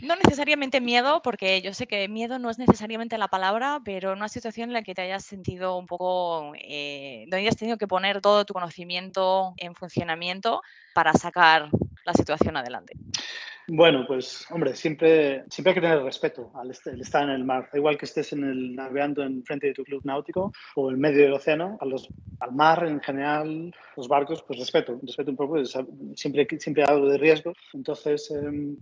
[0.00, 4.28] no necesariamente miedo, porque yo sé que miedo no es necesariamente la palabra, pero una
[4.28, 8.20] situación en la que te hayas sentido un poco, eh, donde hayas tenido que poner
[8.20, 10.62] todo tu conocimiento en funcionamiento
[10.94, 11.68] para sacar
[12.04, 12.94] la situación adelante.
[13.66, 17.70] Bueno, pues hombre, siempre, siempre hay que tener respeto al estar en el mar.
[17.72, 21.22] Igual que estés en el, navegando en frente de tu club náutico o en medio
[21.22, 22.06] del océano, a los,
[22.40, 25.64] al mar en general, los barcos, pues respeto, respeto un poco,
[26.14, 27.54] siempre, siempre algo de riesgo.
[27.72, 28.76] Entonces, em,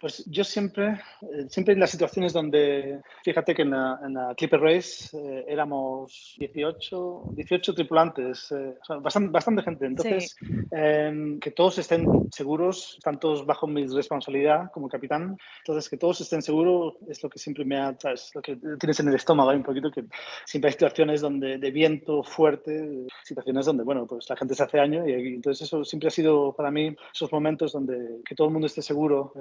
[0.00, 5.16] pues yo siempre, eh, siempre en las situaciones donde, fíjate que en la, Clipper Race
[5.16, 9.86] eh, éramos 18, 18 tripulantes, eh, bastante, bastante, gente.
[9.86, 10.36] Entonces,
[10.70, 15.36] em, que todos estén seguros, están todos bajo mi responsabilidad como capitán.
[15.58, 19.00] Entonces, que todos estén seguros es lo que siempre me ha, es lo que tienes
[19.00, 20.04] en el estómago, un poquito, que
[20.44, 24.78] siempre hay situaciones donde, de viento fuerte, situaciones donde, bueno, pues la gente se hace
[24.78, 28.52] daño y, entonces eso siempre ha sido para mí esos momentos donde que todo el
[28.52, 29.32] mundo esté seguro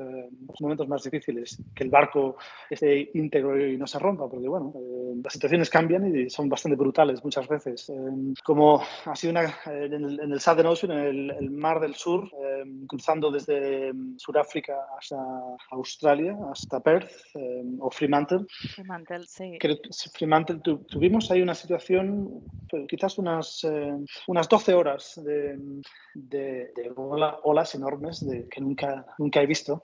[0.46, 2.37] los momentos más difíciles, que el barco
[2.69, 6.75] esté íntegro y no se rompa, porque bueno, eh, las situaciones cambian y son bastante
[6.75, 7.89] brutales muchas veces.
[7.89, 11.95] Eh, como ha sido una, en, el, en el Southern Ocean, en el, Mar del
[11.95, 15.17] Sur, eh, cruzando desde mm, Sudáfrica hasta
[15.71, 17.11] Australia, hasta Perth
[17.79, 18.45] o Fremantle.
[18.75, 19.57] Fremantle, sí.
[20.13, 23.65] Fremantle tuvimos ahí una situación, pues, quizás unas,
[24.27, 25.57] unas 12 horas de,
[26.13, 29.83] de, olas enormes de, que nunca, nunca he visto.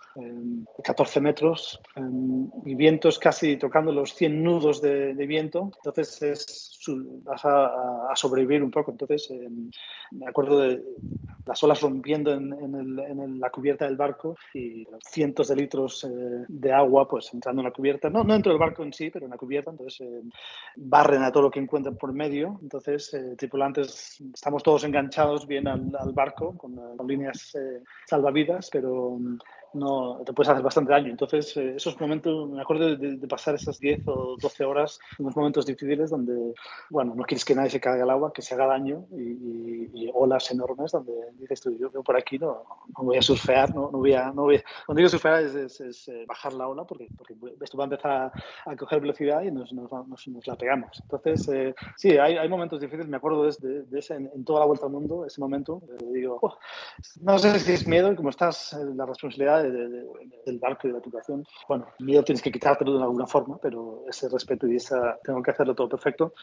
[0.83, 5.71] 14 metros em, y vientos casi tocando los 100 nudos de, viento.
[5.77, 6.79] Entonces es,
[7.23, 8.91] vas a, sobrevivir un poco.
[8.91, 9.69] Entonces em,
[10.11, 10.83] me acuerdo de
[11.45, 17.07] las olas rompiendo en, la cubierta del barco y cientos de litros eh, de agua
[17.07, 18.09] pues entrando en la cubierta.
[18.09, 19.71] No, no dentro del barco en sí, pero en la cubierta.
[19.71, 20.29] Entonces em,
[20.75, 22.59] barren a todo lo que encuentran por medio.
[22.61, 29.17] Entonces eh, tripulantes estamos todos enganchados bien al, barco con, con líneas eh, salvavidas, pero
[29.73, 31.09] no te puedes hacer bastante daño.
[31.09, 35.65] Entonces, eh, esos momentos, me acuerdo de, pasar esas 10 o 12 horas, unos momentos
[35.65, 36.53] difíciles donde,
[36.89, 40.51] bueno, no quieres que nadie se caiga al agua, que se haga daño y, olas
[40.51, 42.63] enormes donde dices tú, yo, por aquí no,
[42.95, 46.07] no, voy a surfear, no, no, voy a, no voy Cuando digo surfear es, es,
[46.07, 48.31] eh, bajar la ola porque, porque, esto va a empezar
[48.65, 50.99] a, coger velocidad y nos, nos, nos, la pegamos.
[51.01, 54.65] Entonces, eh, sí, hay, hay, momentos difíciles, me acuerdo de, de ese, en, toda la
[54.65, 55.81] vuelta al mundo, ese momento,
[56.12, 56.57] digo, oh,
[57.21, 61.45] no sé si es miedo, como estás, la responsabilidad del barco y de la tripulación.
[61.67, 65.52] Bueno, miedo tienes que quitártelo de alguna forma, pero ese respeto y esa tengo que
[65.52, 66.34] hacerlo todo perfecto,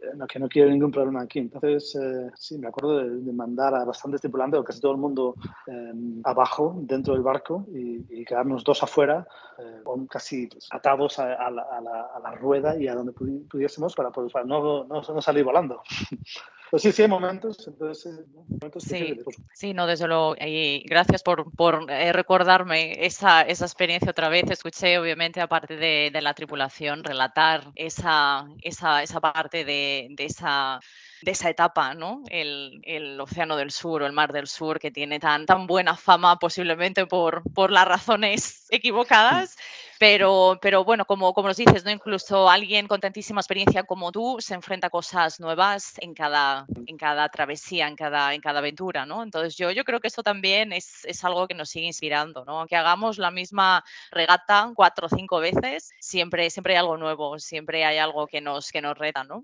[0.00, 1.38] eh, no, que no quiero ningún problema aquí.
[1.38, 5.34] Entonces, eh, sí, me acuerdo de, mandar a bastantes tripulantes, o casi todo el mundo
[5.66, 9.26] em, abajo, dentro del barco, y, quedarnos dos afuera,
[9.58, 14.46] eh, casi pues, atados a, la, a, la, rueda y a donde pudiésemos para poder
[14.46, 15.82] no, no, no salir volando.
[16.74, 19.16] Pues sí, sí, hay momentos, entonces, momentos sí,
[19.52, 20.34] sí, no, desde luego.
[20.40, 24.50] Y gracias por, por eh, recordarme esa, esa, experiencia otra vez.
[24.50, 30.80] Escuché, obviamente, aparte de, de la tripulación, relatar esa, esa, esa parte de, de esa
[31.22, 32.22] de esa etapa, ¿no?
[32.28, 35.96] El, el, Océano del Sur o el Mar del Sur, que tiene tan, tan buena
[35.96, 39.56] fama posiblemente por, por las razones equivocadas,
[39.98, 41.90] pero, pero bueno, como, como nos dices, ¿no?
[41.90, 46.96] incluso alguien con tantísima experiencia como tú se enfrenta a cosas nuevas en cada, en
[46.96, 49.22] cada travesía, en cada, en cada aventura, ¿no?
[49.22, 52.60] Entonces yo, yo creo que esto también es, es algo que nos sigue inspirando, ¿no?
[52.60, 57.84] Aunque hagamos la misma regata cuatro o cinco veces, siempre, siempre hay algo nuevo, siempre
[57.84, 59.42] hay algo que nos, que nos reta, ¿no?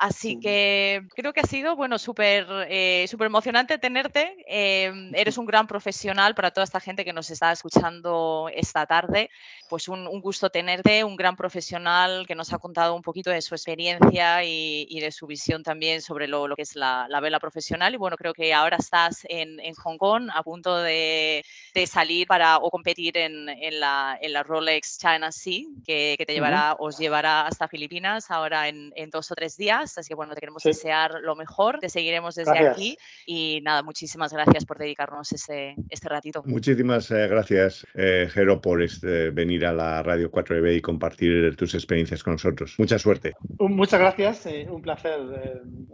[0.00, 4.34] Así que creo que ha sido, bueno, súper eh, emocionante tenerte.
[4.46, 9.28] Em, eres un gran profesional para toda esta gente que nos está escuchando esta tarde.
[9.68, 13.54] Pues un, gusto tenerte, un gran profesional que nos ha contado un poquito de su
[13.54, 17.94] experiencia y, de su visión también sobre lo, que es la, vela profesional.
[17.94, 21.44] Y bueno, creo que ahora estás en, Hong Kong a punto de,
[21.86, 23.46] salir para o competir en,
[23.80, 29.34] la, Rolex China Sea, que, te llevará, os llevará hasta Filipinas ahora en dos o
[29.34, 29.96] tres días.
[29.98, 34.32] Así que bueno, te queremos desear lo mejor, te seguiremos desde aquí y nada, muchísimas
[34.32, 36.42] gracias por dedicarnos este, este ratito.
[36.44, 41.74] Muchísimas eh, gracias, eh, Jero, por este, venir a la Radio 4EB y compartir tus
[41.74, 42.74] experiencias con nosotros.
[42.78, 43.34] Mucha suerte.
[43.58, 45.20] Muchas gracias, eh, un placer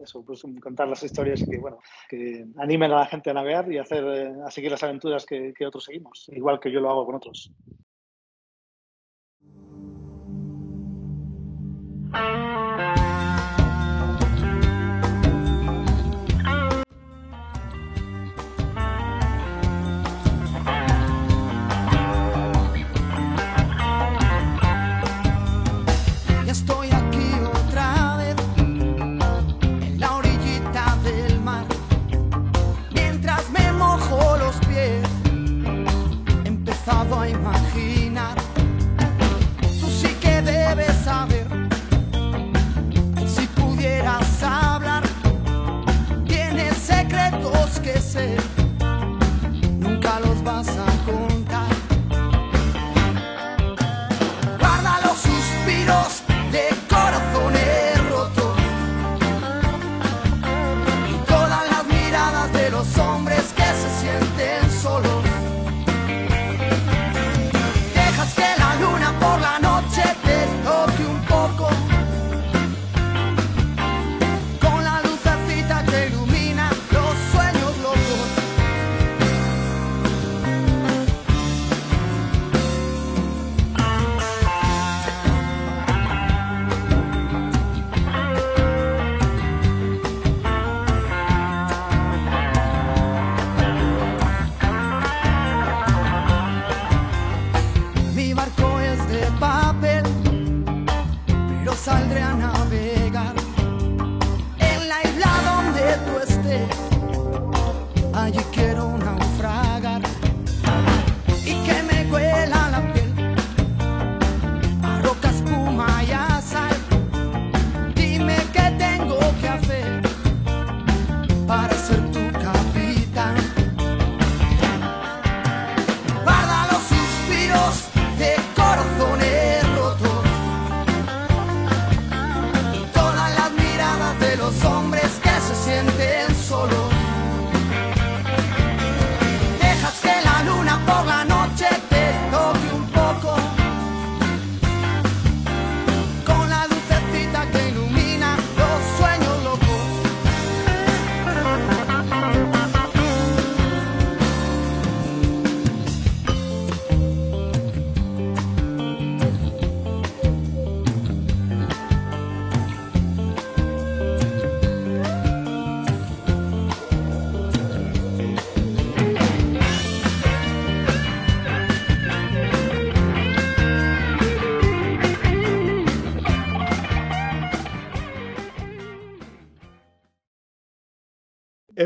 [0.03, 3.79] eso, pues, contar las historias que, bueno, que animen a la gente a navegar y
[3.79, 4.05] hacer,
[4.45, 7.53] a seguir las aventuras que, otros seguimos, igual que yo lo hago con otros.
[37.35, 37.56] Vas a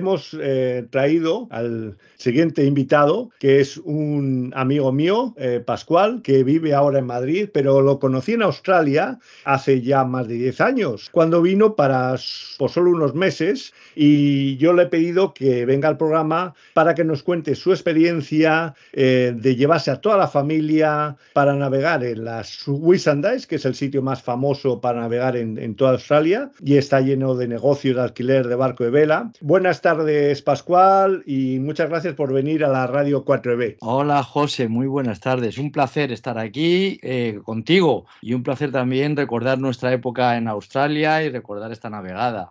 [0.01, 6.75] hemos eh, traído al siguiente invitado, que es un amigo mío, eh, Pascual, que vive
[6.75, 11.41] ahora en Madrid, pero lo conocí en Australia hace ya más de 10 años, cuando
[11.41, 12.17] vino para
[12.59, 17.05] por solo unos meses y yo le he pedido que venga al programa para que
[17.05, 22.63] nos cuente su experiencia eh, de llevarse a toda la familia para navegar en las
[22.67, 27.01] Whitsundays, que es el sitio más famoso para navegar en, en toda Australia y está
[27.01, 29.33] lleno de negocios de alquiler de barco de vela.
[29.41, 33.77] Buenas tardes, Pascual, y muchas gracias por venir a la Radio 4B.
[33.81, 35.59] Hola, José, muy buenas tardes.
[35.59, 41.23] Un placer estar aquí eh, contigo y un placer también recordar nuestra época en Australia
[41.23, 42.49] y recordar esta navegada.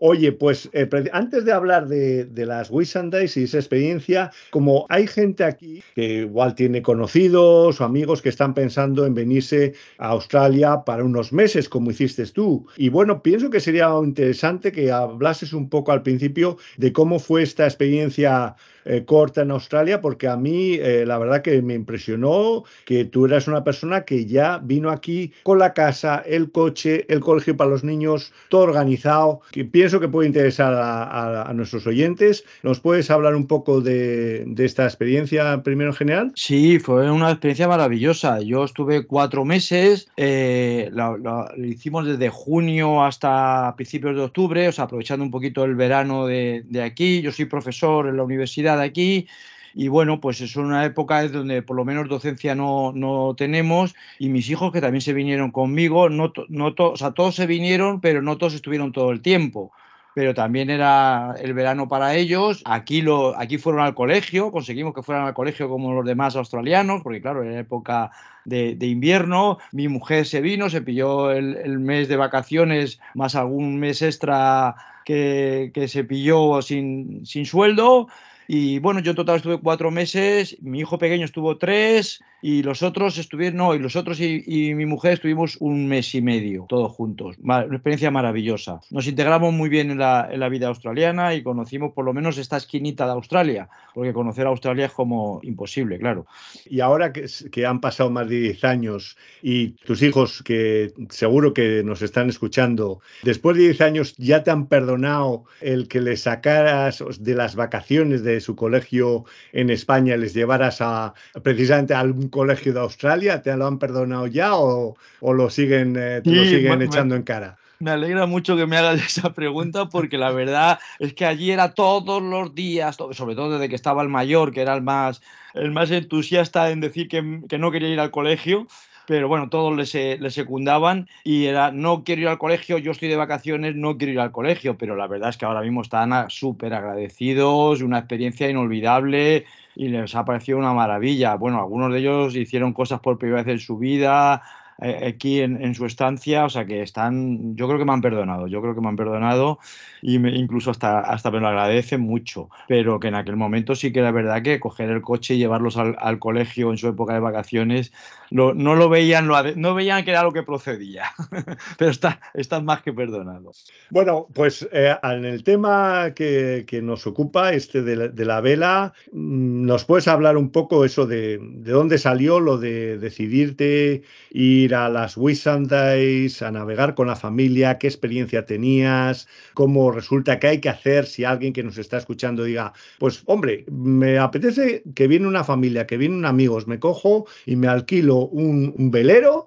[0.00, 5.06] Oye, pues eh, antes de hablar de, de las Whitsundays y esa experiencia, como hay
[5.06, 10.82] gente aquí que igual tiene conocidos o amigos que están pensando en venirse a Australia
[10.84, 15.68] para unos meses, como hiciste tú, y bueno, pienso que sería interesante que hablases un
[15.68, 18.54] poco al principio de cómo fue esta experiencia
[18.84, 23.26] eh, corta en Australia, porque a mí eh, la verdad que me impresionó que tú
[23.26, 27.70] eras una persona que ya vino aquí con la casa, el coche, el colegio para
[27.70, 32.44] los niños, todo organizado, que pienso que puede interesar a, nuestros oyentes.
[32.62, 36.32] ¿Nos puedes hablar un poco de, esta experiencia primero en general?
[36.34, 38.40] Sí, fue una experiencia maravillosa.
[38.40, 41.18] Yo estuve cuatro meses, eh, lo,
[41.56, 46.62] hicimos desde junio hasta principios de octubre, o sea, aprovechando un poquito el verano de,
[46.66, 47.20] de aquí.
[47.20, 49.26] Yo soy profesor en la universidad de aquí
[49.74, 54.28] y bueno, pues es una época donde por lo menos docencia no, no tenemos y
[54.28, 58.22] mis hijos que también se vinieron conmigo, no, no to, o todos se vinieron, pero
[58.22, 59.72] no todos estuvieron todo el tiempo.
[60.14, 62.60] Pero también era el verano para ellos.
[62.66, 67.02] Aquí, lo, aquí fueron al colegio, conseguimos que fueran al colegio como los demás australianos,
[67.02, 68.10] porque claro, era época
[68.44, 69.56] de, de invierno.
[69.72, 74.74] Mi mujer se vino, se pilló el, el, mes de vacaciones más algún mes extra
[75.06, 78.08] que, que se pilló sin, sin sueldo.
[78.48, 82.82] Y bueno, yo en total estuve cuatro meses, mi hijo pequeño estuvo tres y los
[82.82, 84.42] otros estuvieron, no, y los otros y,
[84.74, 87.36] mi mujer estuvimos un mes y medio, todos juntos.
[87.40, 88.80] Una experiencia maravillosa.
[88.90, 92.38] Nos integramos muy bien en la, en la vida australiana y conocimos por lo menos
[92.38, 96.26] esta esquinita de Australia, porque conocer a Australia es como imposible, claro.
[96.66, 101.54] Y ahora que, que han pasado más de 10 años y tus hijos, que seguro
[101.54, 106.22] que nos están escuchando, después de 10 años ya te han perdonado el que les
[106.22, 112.31] sacaras de las vacaciones de su colegio en España, les llevaras a precisamente a algún
[112.32, 113.40] colegio de Australia?
[113.42, 116.86] ¿Te lo han perdonado ya o, o lo siguen, eh, te sí, lo siguen me,
[116.86, 117.56] echando en cara?
[117.78, 121.74] Me alegra mucho que me hagas esa pregunta porque la verdad es que allí era
[121.74, 125.22] todos los días, sobre todo desde que estaba el mayor, que era el más,
[125.54, 128.66] el más entusiasta en decir que, que no quería ir al colegio
[129.06, 133.16] pero bueno, todos les, secundaban y era, no quiero ir al colegio, yo estoy de
[133.16, 136.74] vacaciones, no quiero ir al colegio, pero la verdad es que ahora mismo están súper
[136.74, 139.44] agradecidos, una experiencia inolvidable
[139.74, 141.34] y les ha parecido una maravilla.
[141.34, 144.42] Bueno, algunos de ellos hicieron cosas por primera vez en su vida,
[144.78, 148.60] aquí en, su estancia, o sea que están, yo creo que me han perdonado, yo
[148.60, 149.58] creo que me han perdonado
[150.00, 154.00] y incluso hasta, hasta me lo agradecen mucho, pero que en aquel momento sí que
[154.00, 157.92] era verdad que coger el coche y llevarlos al, colegio en su época de vacaciones,
[158.30, 161.04] lo, no lo veían, lo, no veían que era lo que procedía,
[161.78, 163.66] pero está, están más que perdonados.
[163.90, 168.40] Bueno, pues eh, en el tema que, que nos ocupa, este de la, de la,
[168.40, 174.02] vela, mm, ¿nos puedes hablar un poco eso de, de dónde salió lo de decidirte
[174.30, 180.48] ir a las Whitsundays, a navegar con la familia, qué experiencia tenías, cómo resulta que
[180.48, 185.08] hay que hacer si alguien que nos está escuchando diga, pues hombre, me apetece que
[185.08, 189.46] viene una familia, que vienen amigos, me cojo y me alquilo un, velero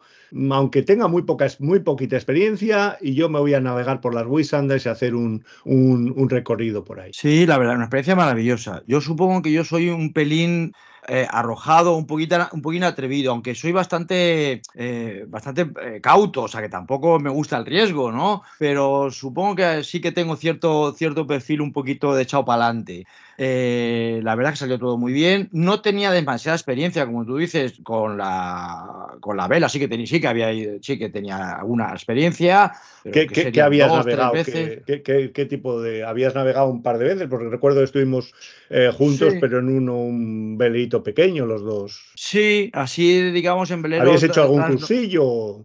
[0.52, 4.26] aunque tenga muy, poca, muy poquita experiencia, y yo me voy a navegar por las
[4.28, 7.12] Whitsundays y hacer un, un, un, recorrido por ahí.
[7.14, 8.84] Sí, la verdad, una experiencia maravillosa.
[8.86, 10.74] Yo supongo que yo soy un pelín
[11.08, 16.48] eh, arrojado, un poquito, un poquito atrevido, aunque soy bastante, eh, bastante eh, cauto, o
[16.48, 18.44] sea que tampoco me gusta el riesgo, ¿no?
[18.58, 23.06] Pero supongo que sí que tengo cierto, cierto perfil un poquito de echado para adelante.
[23.38, 25.50] Eh, la verdad que salió todo muy bien.
[25.52, 29.70] No tenía demasiada experiencia, como tú dices, con la, con la vela.
[29.70, 32.72] Sí que, tenía, sí, que había, sí que tenía alguna experiencia.
[33.04, 34.34] ¿Qué, qué, habías navegado?
[34.34, 36.04] ¿Qué, ¿Qué, tipo de...?
[36.04, 37.28] ¿Habías navegado un par de veces?
[37.30, 38.34] Porque recuerdo que estuvimos
[38.70, 39.38] eh, juntos, sí.
[39.40, 42.02] pero en uno un velito pequeño los dos.
[42.16, 44.04] Sí, así digamos en velero.
[44.04, 45.62] ¿Habías hecho algún cursillo?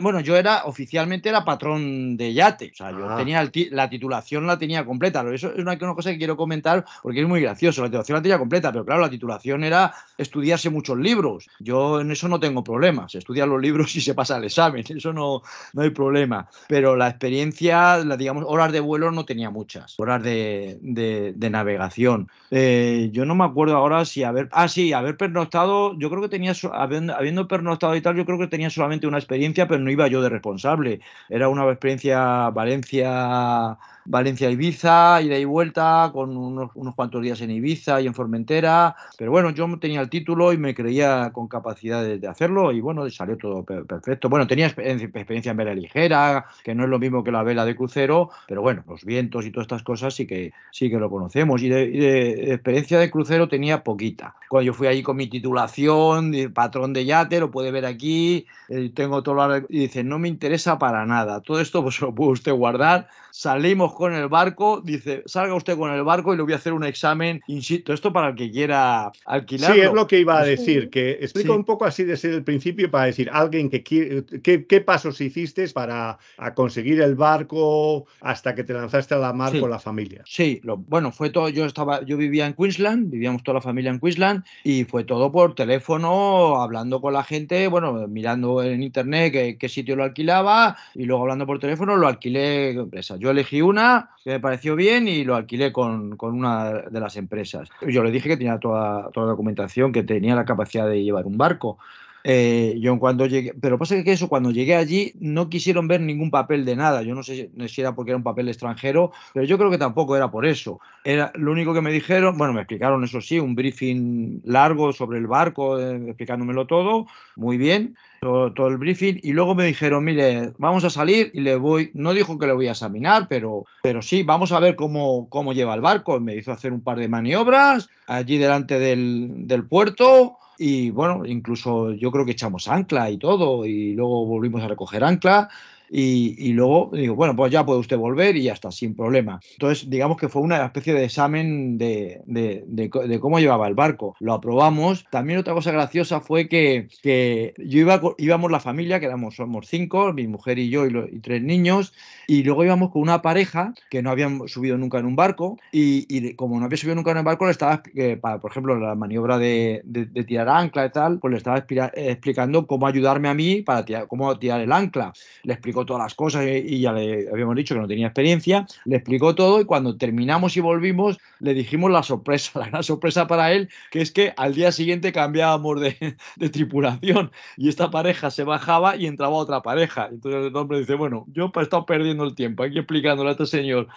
[0.00, 2.70] Bueno, yo era, oficialmente era patrón de yate.
[2.72, 3.16] O sea, yo ah.
[3.16, 5.24] tenía el, la titulación la tenía completa.
[5.32, 7.82] Eso es una, una cosa que quiero comentar porque es muy gracioso.
[7.82, 11.48] La titulación la tenía completa, pero claro, la titulación era estudiarse muchos libros.
[11.58, 13.10] Yo en eso no tengo problemas.
[13.10, 14.84] Se estudian los libros y se pasa el examen.
[14.88, 15.42] Eso no,
[15.72, 16.46] no hay problema.
[16.68, 19.98] Pero la experiencia, la, digamos, horas de vuelo no tenía muchas.
[19.98, 22.28] Horas de, de, navegación.
[22.52, 24.48] Eh, yo no me acuerdo ahora si haber.
[24.52, 25.98] Ah, sí, haber pernoctado.
[25.98, 26.52] Yo creo que tenía.
[26.72, 30.22] Habiendo pernoctado y tal, yo creo que tenía solamente una experiencia, pero no iba yo
[30.22, 31.00] de responsable.
[31.28, 33.76] Era una experiencia Valencia.
[34.04, 38.96] Valencia-Ibiza, ida y vuelta, con unos, unos, cuantos días en Ibiza y en Formentera.
[39.16, 43.08] Pero bueno, yo tenía el título y me creía con capacidad de, hacerlo y bueno,
[43.10, 44.28] salió todo perfecto.
[44.28, 47.76] Bueno, tenía experiencia en vela ligera, que no es lo mismo que la vela de
[47.76, 51.62] crucero, pero bueno, los vientos y todas estas cosas sí que, sí que lo conocemos.
[51.62, 54.34] Y de, de experiencia de crucero tenía poquita.
[54.48, 58.90] Cuando yo fui allí con mi titulación, patrón de yate, lo puede ver aquí, eh,
[58.94, 59.56] tengo todo lo...
[59.68, 61.40] Y dice, no me interesa para nada.
[61.40, 63.08] Todo esto pues lo puede usted guardar.
[63.32, 66.72] Salimos con el barco, dice, salga usted con el barco y le voy a hacer
[66.72, 67.92] un examen in situ.
[67.92, 69.74] Esto para el que quiera alquilarlo.
[69.74, 71.56] Sí, es lo que iba a decir, que explica sí.
[71.56, 75.68] un poco así desde el principio para decir, alguien que quiere, ¿qué, qué pasos hiciste
[75.68, 76.18] para
[76.54, 79.60] conseguir el barco hasta que te lanzaste a la mar sí.
[79.60, 80.22] con la familia?
[80.26, 83.90] Sí, lo, bueno, fue todo, yo estaba, yo vivía en Queensland, vivíamos toda la familia
[83.90, 89.32] en Queensland y fue todo por teléfono, hablando con la gente, bueno, mirando en internet
[89.32, 93.16] qué, qué sitio lo alquilaba y luego hablando por teléfono lo alquilé empresa.
[93.20, 97.16] Yo elegí una que me pareció bien y lo alquilé con, con una de las
[97.16, 97.68] empresas.
[97.86, 101.26] Yo le dije que tenía toda, toda la documentación, que tenía la capacidad de llevar
[101.26, 101.78] un barco.
[102.22, 106.30] Eh, yo cuando llegué, pero pasa que eso, cuando llegué allí no quisieron ver ningún
[106.30, 107.02] papel de nada.
[107.02, 110.16] Yo no sé si era porque era un papel extranjero, pero yo creo que tampoco
[110.16, 110.80] era por eso.
[111.04, 115.18] Era lo único que me dijeron, bueno, me explicaron eso sí, un briefing largo sobre
[115.18, 117.06] el barco, eh, explicándomelo todo,
[117.36, 121.56] muy bien, todo, el briefing, y luego me dijeron, mire, vamos a salir y le
[121.56, 125.26] voy, no dijo que le voy a examinar, pero, pero sí, vamos a ver cómo,
[125.30, 126.20] cómo lleva el barco.
[126.20, 131.92] Me hizo hacer un par de maniobras allí delante del, del puerto y bueno, incluso
[131.92, 135.48] yo creo que echamos ancla y todo, y luego volvimos a recoger ancla.
[135.92, 139.40] Y, luego digo, bueno, pues ya puede usted volver y ya está, sin problema.
[139.52, 144.14] Entonces, digamos que fue una especie de examen de, de, cómo llevaba el barco.
[144.20, 145.04] Lo aprobamos.
[145.10, 149.66] También otra cosa graciosa fue que, que yo iba, íbamos la familia, que éramos, somos
[149.66, 151.92] cinco, mi mujer y yo y, tres niños,
[152.28, 156.34] y luego íbamos con una pareja que no habían subido nunca en un barco, y,
[156.34, 159.38] como no había subido nunca en un barco, le estaba, eh, por ejemplo, la maniobra
[159.38, 159.82] de,
[160.26, 164.38] tirar ancla y tal, pues le estaba explicando cómo ayudarme a mí para tirar, cómo
[164.38, 165.12] tirar el ancla.
[165.42, 168.96] Le explicó todas las cosas y ya le habíamos dicho que no tenía experiencia, le
[168.96, 173.52] explicó todo y cuando terminamos y volvimos le dijimos la sorpresa, la gran sorpresa para
[173.52, 178.44] él, que es que al día siguiente cambiábamos de, de tripulación y esta pareja se
[178.44, 180.08] bajaba y entraba otra pareja.
[180.10, 183.46] Entonces el hombre dice, bueno, yo he estado perdiendo el tiempo aquí explicándole a este
[183.46, 183.88] señor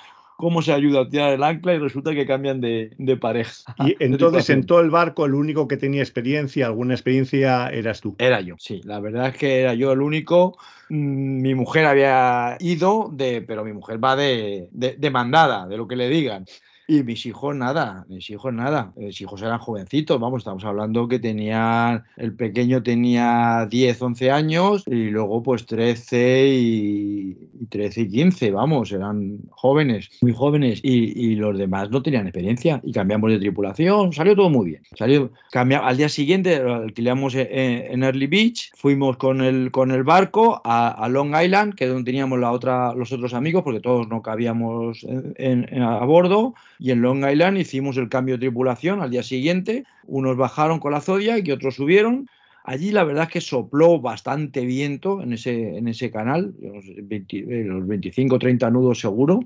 [0.44, 3.64] cómo se ayuda a tirar el ancla y resulta que cambian de, de pareja.
[3.80, 8.14] Y entonces en todo el barco el único que tenía experiencia, alguna experiencia, eras tú.
[8.20, 10.58] Era yo, sí, la verdad es que era yo el único.
[10.90, 15.78] Mm, mi mujer había ido, de, pero mi mujer va de, de, de mandada, de
[15.78, 16.46] lo que le digan.
[16.86, 18.92] Y mis hijos nada, mis hijos nada.
[18.98, 24.84] Mis hijos eran jovencitos, vamos, estamos hablando que tenían, el pequeño tenía 10, 11 años
[24.86, 31.32] y luego pues 13 y, y 13 y 15, vamos, eran jóvenes, muy jóvenes y,
[31.32, 34.84] y, los demás no tenían experiencia y cambiamos de tripulación, salió todo muy bien.
[34.98, 40.04] Salió, cambia, al día siguiente alquilamos en, en, Early Beach, fuimos con el, con el
[40.04, 44.08] barco a, Long Island, que es donde teníamos la otra, los otros amigos, porque todos
[44.10, 45.06] no cabíamos
[45.38, 49.86] en, a bordo y en Long Island hicimos el cambio de tripulación al día siguiente.
[50.06, 52.28] Unos bajaron con la Zodiac y otros subieron.
[52.64, 57.64] Allí la verdad es que sopló bastante viento en ese, en ese canal, los, 20,
[57.66, 59.42] los 25 30 nudos seguro.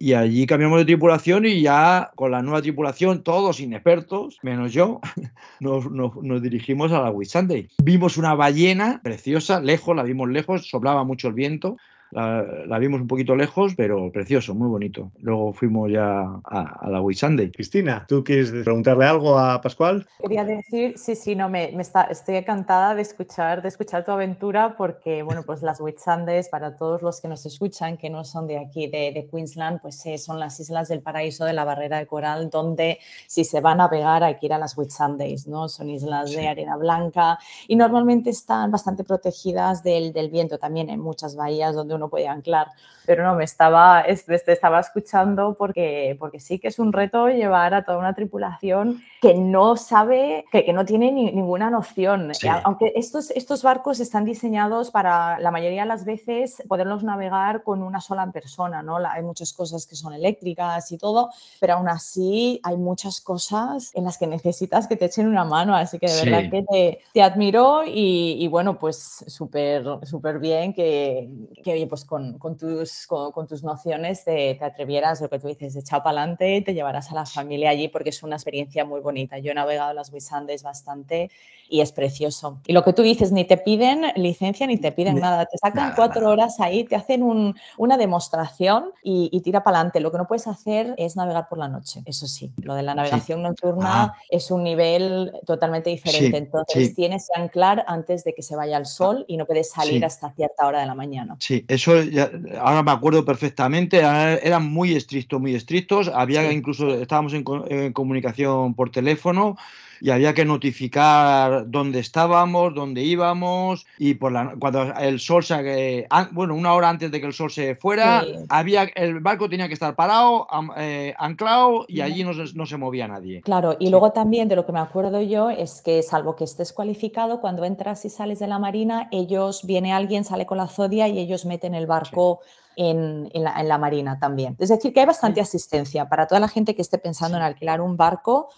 [0.00, 5.00] Y allí cambiamos de tripulación y ya con la nueva tripulación, todos inexpertos, menos yo,
[5.60, 7.68] nos, nos, nos dirigimos a la Whitsunday.
[7.82, 11.76] Vimos una ballena preciosa, lejos, la vimos lejos, soplaba mucho el viento
[12.14, 15.10] la, la vimos un poquito lejos, pero precioso, muy bonito.
[15.18, 17.50] Luego fuimos ya a, a la Whitsunday.
[17.50, 20.06] Cristina, ¿tú quieres preguntarle algo a Pascual?
[20.20, 24.12] Quería decir, sí, sí, no, me, me está, estoy encantada de escuchar, de escuchar tu
[24.12, 28.46] aventura porque, bueno, pues las Whitsundays, para todos los que nos escuchan, que no son
[28.46, 31.98] de aquí, de, de Queensland, pues eh, son las islas del paraíso de la barrera
[31.98, 35.68] de coral, donde si se va a navegar hay que ir a las Whitsundays, ¿no?
[35.68, 41.00] Son islas de arena blanca y normalmente están bastante protegidas del, del viento, también en
[41.00, 42.68] muchas bahías donde uno puede anclar
[43.06, 47.74] pero no, me estaba, este, estaba escuchando porque, porque sí que es un reto llevar
[47.74, 52.34] a toda una tripulación que no sabe, que, que no tiene ni, ninguna noción.
[52.34, 52.48] Sí.
[52.64, 57.82] Aunque estos, estos barcos están diseñados para la mayoría de las veces poderlos navegar con
[57.82, 58.98] una sola persona, ¿no?
[58.98, 61.30] La- hay muchas cosas que son eléctricas y todo,
[61.60, 65.74] pero aún así hay muchas cosas en las que necesitas que te echen una mano,
[65.74, 66.30] así que de Sí.
[66.30, 71.28] verdad que te, te admiro y, y bueno, pues súper súper bien que,
[71.62, 75.46] que pues con, con tus, con, con tus nociones te, te atrevieras, lo que tú
[75.46, 78.84] dices, de echar para adelante, te llevarás a la familia allí porque es una experiencia
[78.84, 79.38] muy bonita.
[79.38, 81.30] Yo he navegado las Whitsundays bastante
[81.68, 82.58] y es precioso.
[82.66, 85.84] Y lo que tú dices, ni te piden licencia ni te piden nada, te sacan
[85.84, 86.32] nada, cuatro nada.
[86.32, 90.00] horas ahí, te hacen un- una demostración y, y tira para adelante.
[90.00, 92.52] Lo que no puedes hacer es navegar por la noche, eso sí.
[92.58, 94.14] Lo de la navegación nocturna Ah.
[94.28, 96.30] es un nivel totalmente diferente.
[96.30, 96.94] Sí, Entonces sí.
[96.94, 100.04] tienes que anclar antes de que se vaya el sol y no puedes salir Sí.
[100.04, 101.36] hasta cierta hora de la mañana.
[101.38, 106.54] Sí, eso ya- ahora me acuerdo perfectamente, eran muy estrictos, muy estrictos, había Sí.
[106.56, 109.56] incluso, estábamos en comunicación por teléfono
[110.04, 116.00] y había que notificar dónde estábamos, dónde íbamos y por la, cuando el sol se,
[116.00, 118.34] eh, bueno, una hora antes de que el sol se fuera, Sí.
[118.50, 122.66] había, el barco tenía que estar parado, am- eh, anclado y allí no, se- no
[122.66, 123.40] se movía nadie.
[123.40, 123.90] Claro, y Sí.
[123.90, 127.64] luego también de lo que me acuerdo yo es que salvo que estés cualificado, cuando
[127.64, 131.46] entras y sales de la marina, ellos, viene alguien, sale con la zodia y ellos
[131.46, 132.40] meten el barco
[132.76, 134.54] en, en la, en la marina también.
[134.58, 137.80] Es decir, que hay bastante asistencia para toda la gente que esté pensando en alquilar
[137.80, 138.50] un barco.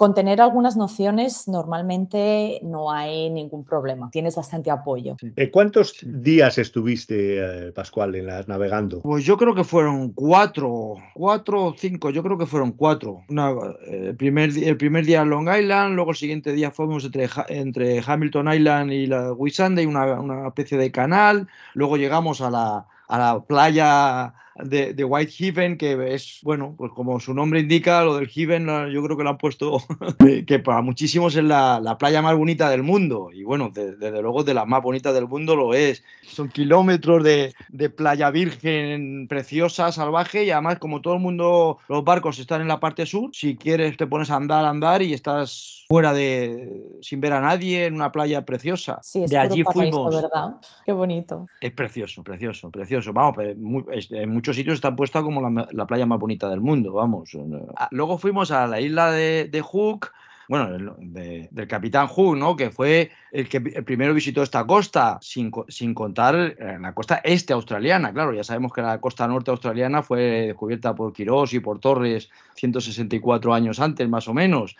[0.00, 5.18] Con tener algunas nociones normalmente no hay ningún problema, tienes bastante apoyo.
[5.36, 9.02] Eh, ¿Cuántos días estuviste, eh, Pascual, en las navegando?
[9.02, 13.24] Pues yo creo que fueron cuatro, cuatro o cinco, yo creo que fueron cuatro.
[13.28, 17.28] Una, eh, el, primer, el primer día Long Island, luego el siguiente día fuimos entre,
[17.50, 22.86] entre Hamilton Island y la Whitsunday, una, una especie de canal, luego llegamos a la,
[23.06, 28.16] a la playa de, de Whitehaven, que es, bueno, pues como su nombre indica, lo
[28.16, 29.78] del Haven, yo creo que lo han puesto,
[30.46, 34.22] que para muchísimos es la, la playa más bonita del mundo, y bueno, de- desde
[34.22, 36.02] luego de las más bonitas del mundo lo es.
[36.22, 42.04] Son kilómetros de, de playa virgen preciosa, salvaje, y además como todo el mundo, los
[42.04, 45.84] barcos están en la parte sur, si quieres te pones a andar, andar y estás
[45.88, 49.00] fuera de, sin ver a nadie, en una playa preciosa.
[49.02, 50.22] Sí, es de allí paraíso, fuimos.
[50.22, 50.54] ¿verdad?
[50.84, 51.48] Qué bonito.
[51.60, 53.12] Es precioso, precioso, precioso.
[53.12, 57.30] Vamos, en muchos sitios está puesta como la, la playa más bonita del mundo, vamos.
[57.76, 60.12] Ah, Luego fuimos a la isla de, de Hook,
[60.48, 62.56] bueno, de- del capitán Hook, ¿no?
[62.56, 67.52] Que fue el que primero visitó esta costa, sin, sin contar eh, la costa este
[67.52, 68.12] australiana.
[68.12, 72.30] Claro, ya sabemos que la costa norte australiana fue descubierta por Quirós y por Torres
[72.56, 74.76] 164 años antes, más o menos.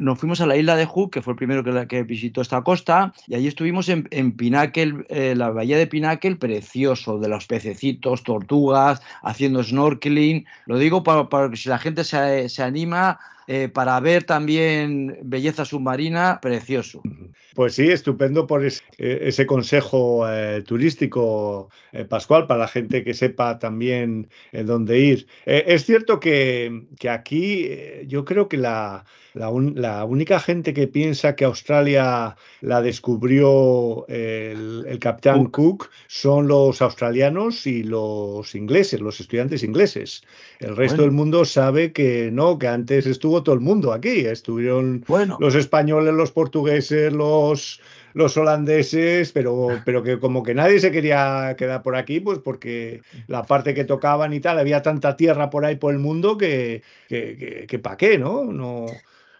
[0.00, 2.62] Nos fuimos a la isla de Hook, que fue el primero que, que visitó esta
[2.62, 8.22] costa, y allí estuvimos en, en eh, la bahía de Pinnacle, precioso, de los pececitos,
[8.22, 10.46] tortugas, haciendo snorkeling.
[10.66, 15.66] Lo digo para, que si la gente se, se anima eh, para ver también belleza
[15.66, 17.02] submarina, precioso.
[17.54, 21.68] Pues sí, estupendo por eh, ese consejo eh, turístico,
[22.08, 25.26] Pascual, para la gente que sepa también dónde ir.
[25.44, 27.68] Es cierto que, que aquí
[28.06, 29.04] yo creo que la,
[29.34, 35.90] la, un- la única gente que piensa que Australia la descubrió el, el capitán Cook
[36.06, 40.22] son los australianos y los ingleses, los estudiantes ingleses.
[40.60, 41.02] El resto Bueno.
[41.02, 44.20] del mundo sabe que no, que antes estuvo todo el mundo aquí.
[44.26, 47.80] Estuvieron Bueno, los españoles, los portugueses, los,
[48.14, 53.02] los holandeses, pero, pero que como que nadie se quería quedar por aquí, pues porque
[53.26, 56.82] la parte que tocaban y tal, había tanta tierra por ahí por el mundo que,
[57.08, 58.44] que, que, que pa' qué, ¿no?
[58.44, 58.86] no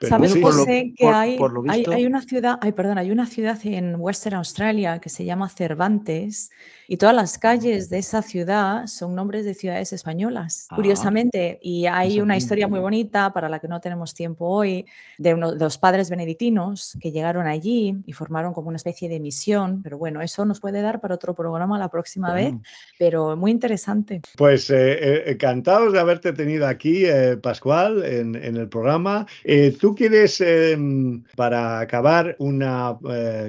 [0.05, 0.41] pero ¿Sabes, sí.
[0.41, 3.27] por lo- José, que por- hay, por hay, hay una ciudad, ay, perdón, hay una
[3.27, 6.51] ciudad en Western Australia que se llama Cervantes
[6.89, 11.59] y todas las calles de esa ciudad son nombres de ciudades españolas, Ah, curiosamente.
[11.63, 14.87] Y hay una historia muy bonita para la que no tenemos tiempo hoy
[15.19, 19.21] de, uno, de los padres benedictinos que llegaron allí y formaron como una especie de
[19.21, 19.83] misión.
[19.83, 22.55] Pero bueno, eso nos puede dar para otro programa la próxima vez,
[22.99, 24.21] pero muy interesante.
[24.37, 29.27] Pues eh, eh, encantados de haberte tenido aquí, eh, Pascual, en, en el programa.
[29.45, 32.99] Eh, ¿Tú ¿Tú quieres, em, para acabar, una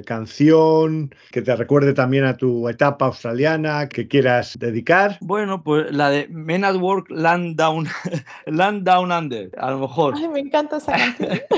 [0.06, 5.18] canción que te recuerde también a tu etapa australiana que quieras dedicar?
[5.20, 7.88] Bueno, pues la de Men at Work Land Down,
[8.46, 10.14] Land Down Under, a lo mejor.
[10.16, 11.42] Ay, me encanta esa canción.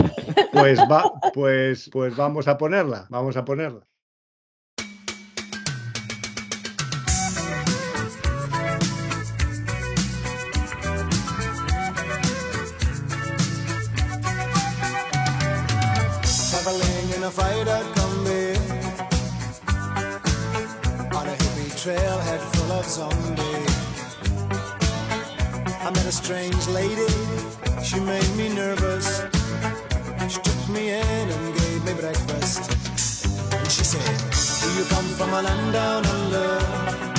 [0.53, 3.81] Pues, va, pues, pues vamos a ponerla, vamos a ponerla.
[17.17, 17.23] In
[17.67, 17.96] a
[21.87, 23.75] trailhead full of zombies.
[25.85, 27.07] I met a strange lady,
[27.81, 29.21] she made me nervous.
[30.27, 32.71] She took me in and gave me breakfast.
[33.53, 34.17] And she said,
[34.61, 37.16] Do you come from a land down under?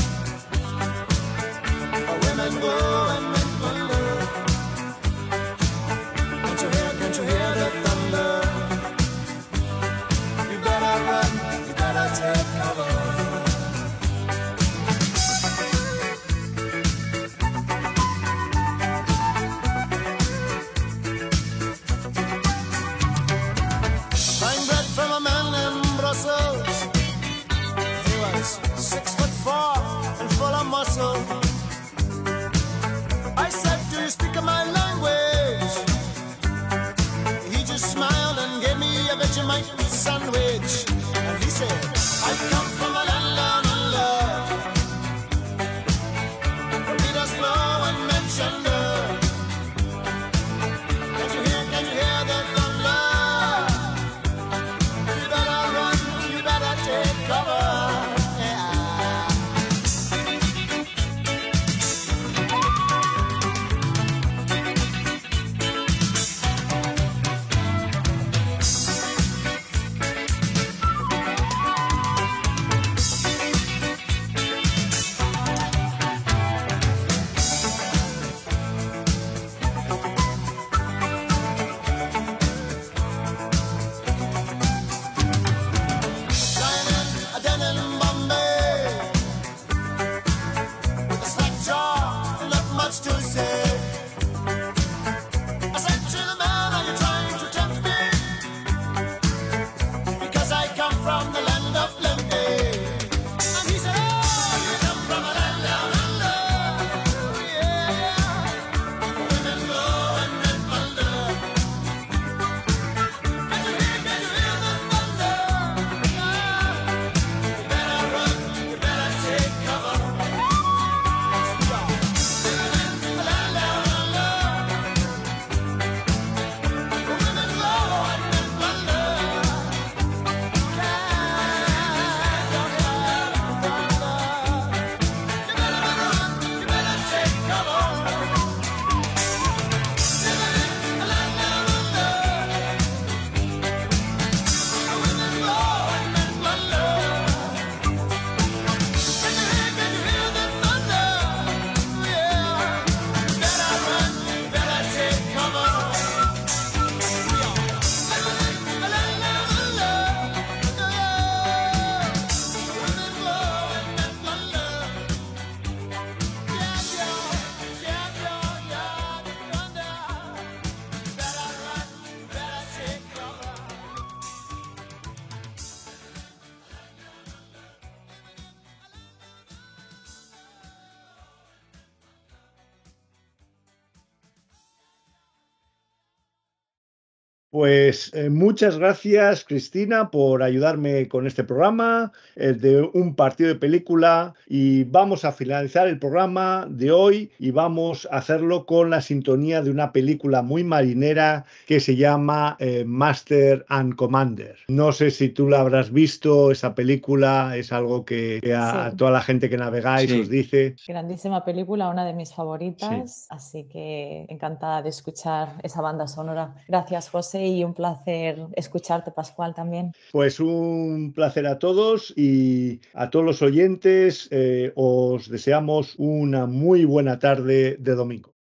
[187.89, 193.55] Pues eh, muchas gracias, Cristina, por ayudarme con este programa eh, de un partido de
[193.55, 199.01] película y vamos a finalizar el programa de hoy y vamos a hacerlo con la
[199.01, 204.57] sintonía de una película muy marinera que se llama eh, Master and Commander.
[204.69, 208.77] No sé si tú la habrás visto, esa película es algo que, que a, Sí.
[208.77, 210.21] a toda la gente que navegáis Sí.
[210.21, 210.77] os dice.
[210.87, 216.55] Grandísima película, una de mis favoritas, así que encantada de escuchar esa banda sonora.
[216.69, 219.93] Gracias, José, y un placer escucharte, Pascual, también.
[220.11, 226.85] Pues un placer a todos y a todos los oyentes eh, os deseamos una muy
[226.85, 228.38] buena tarde de domingo.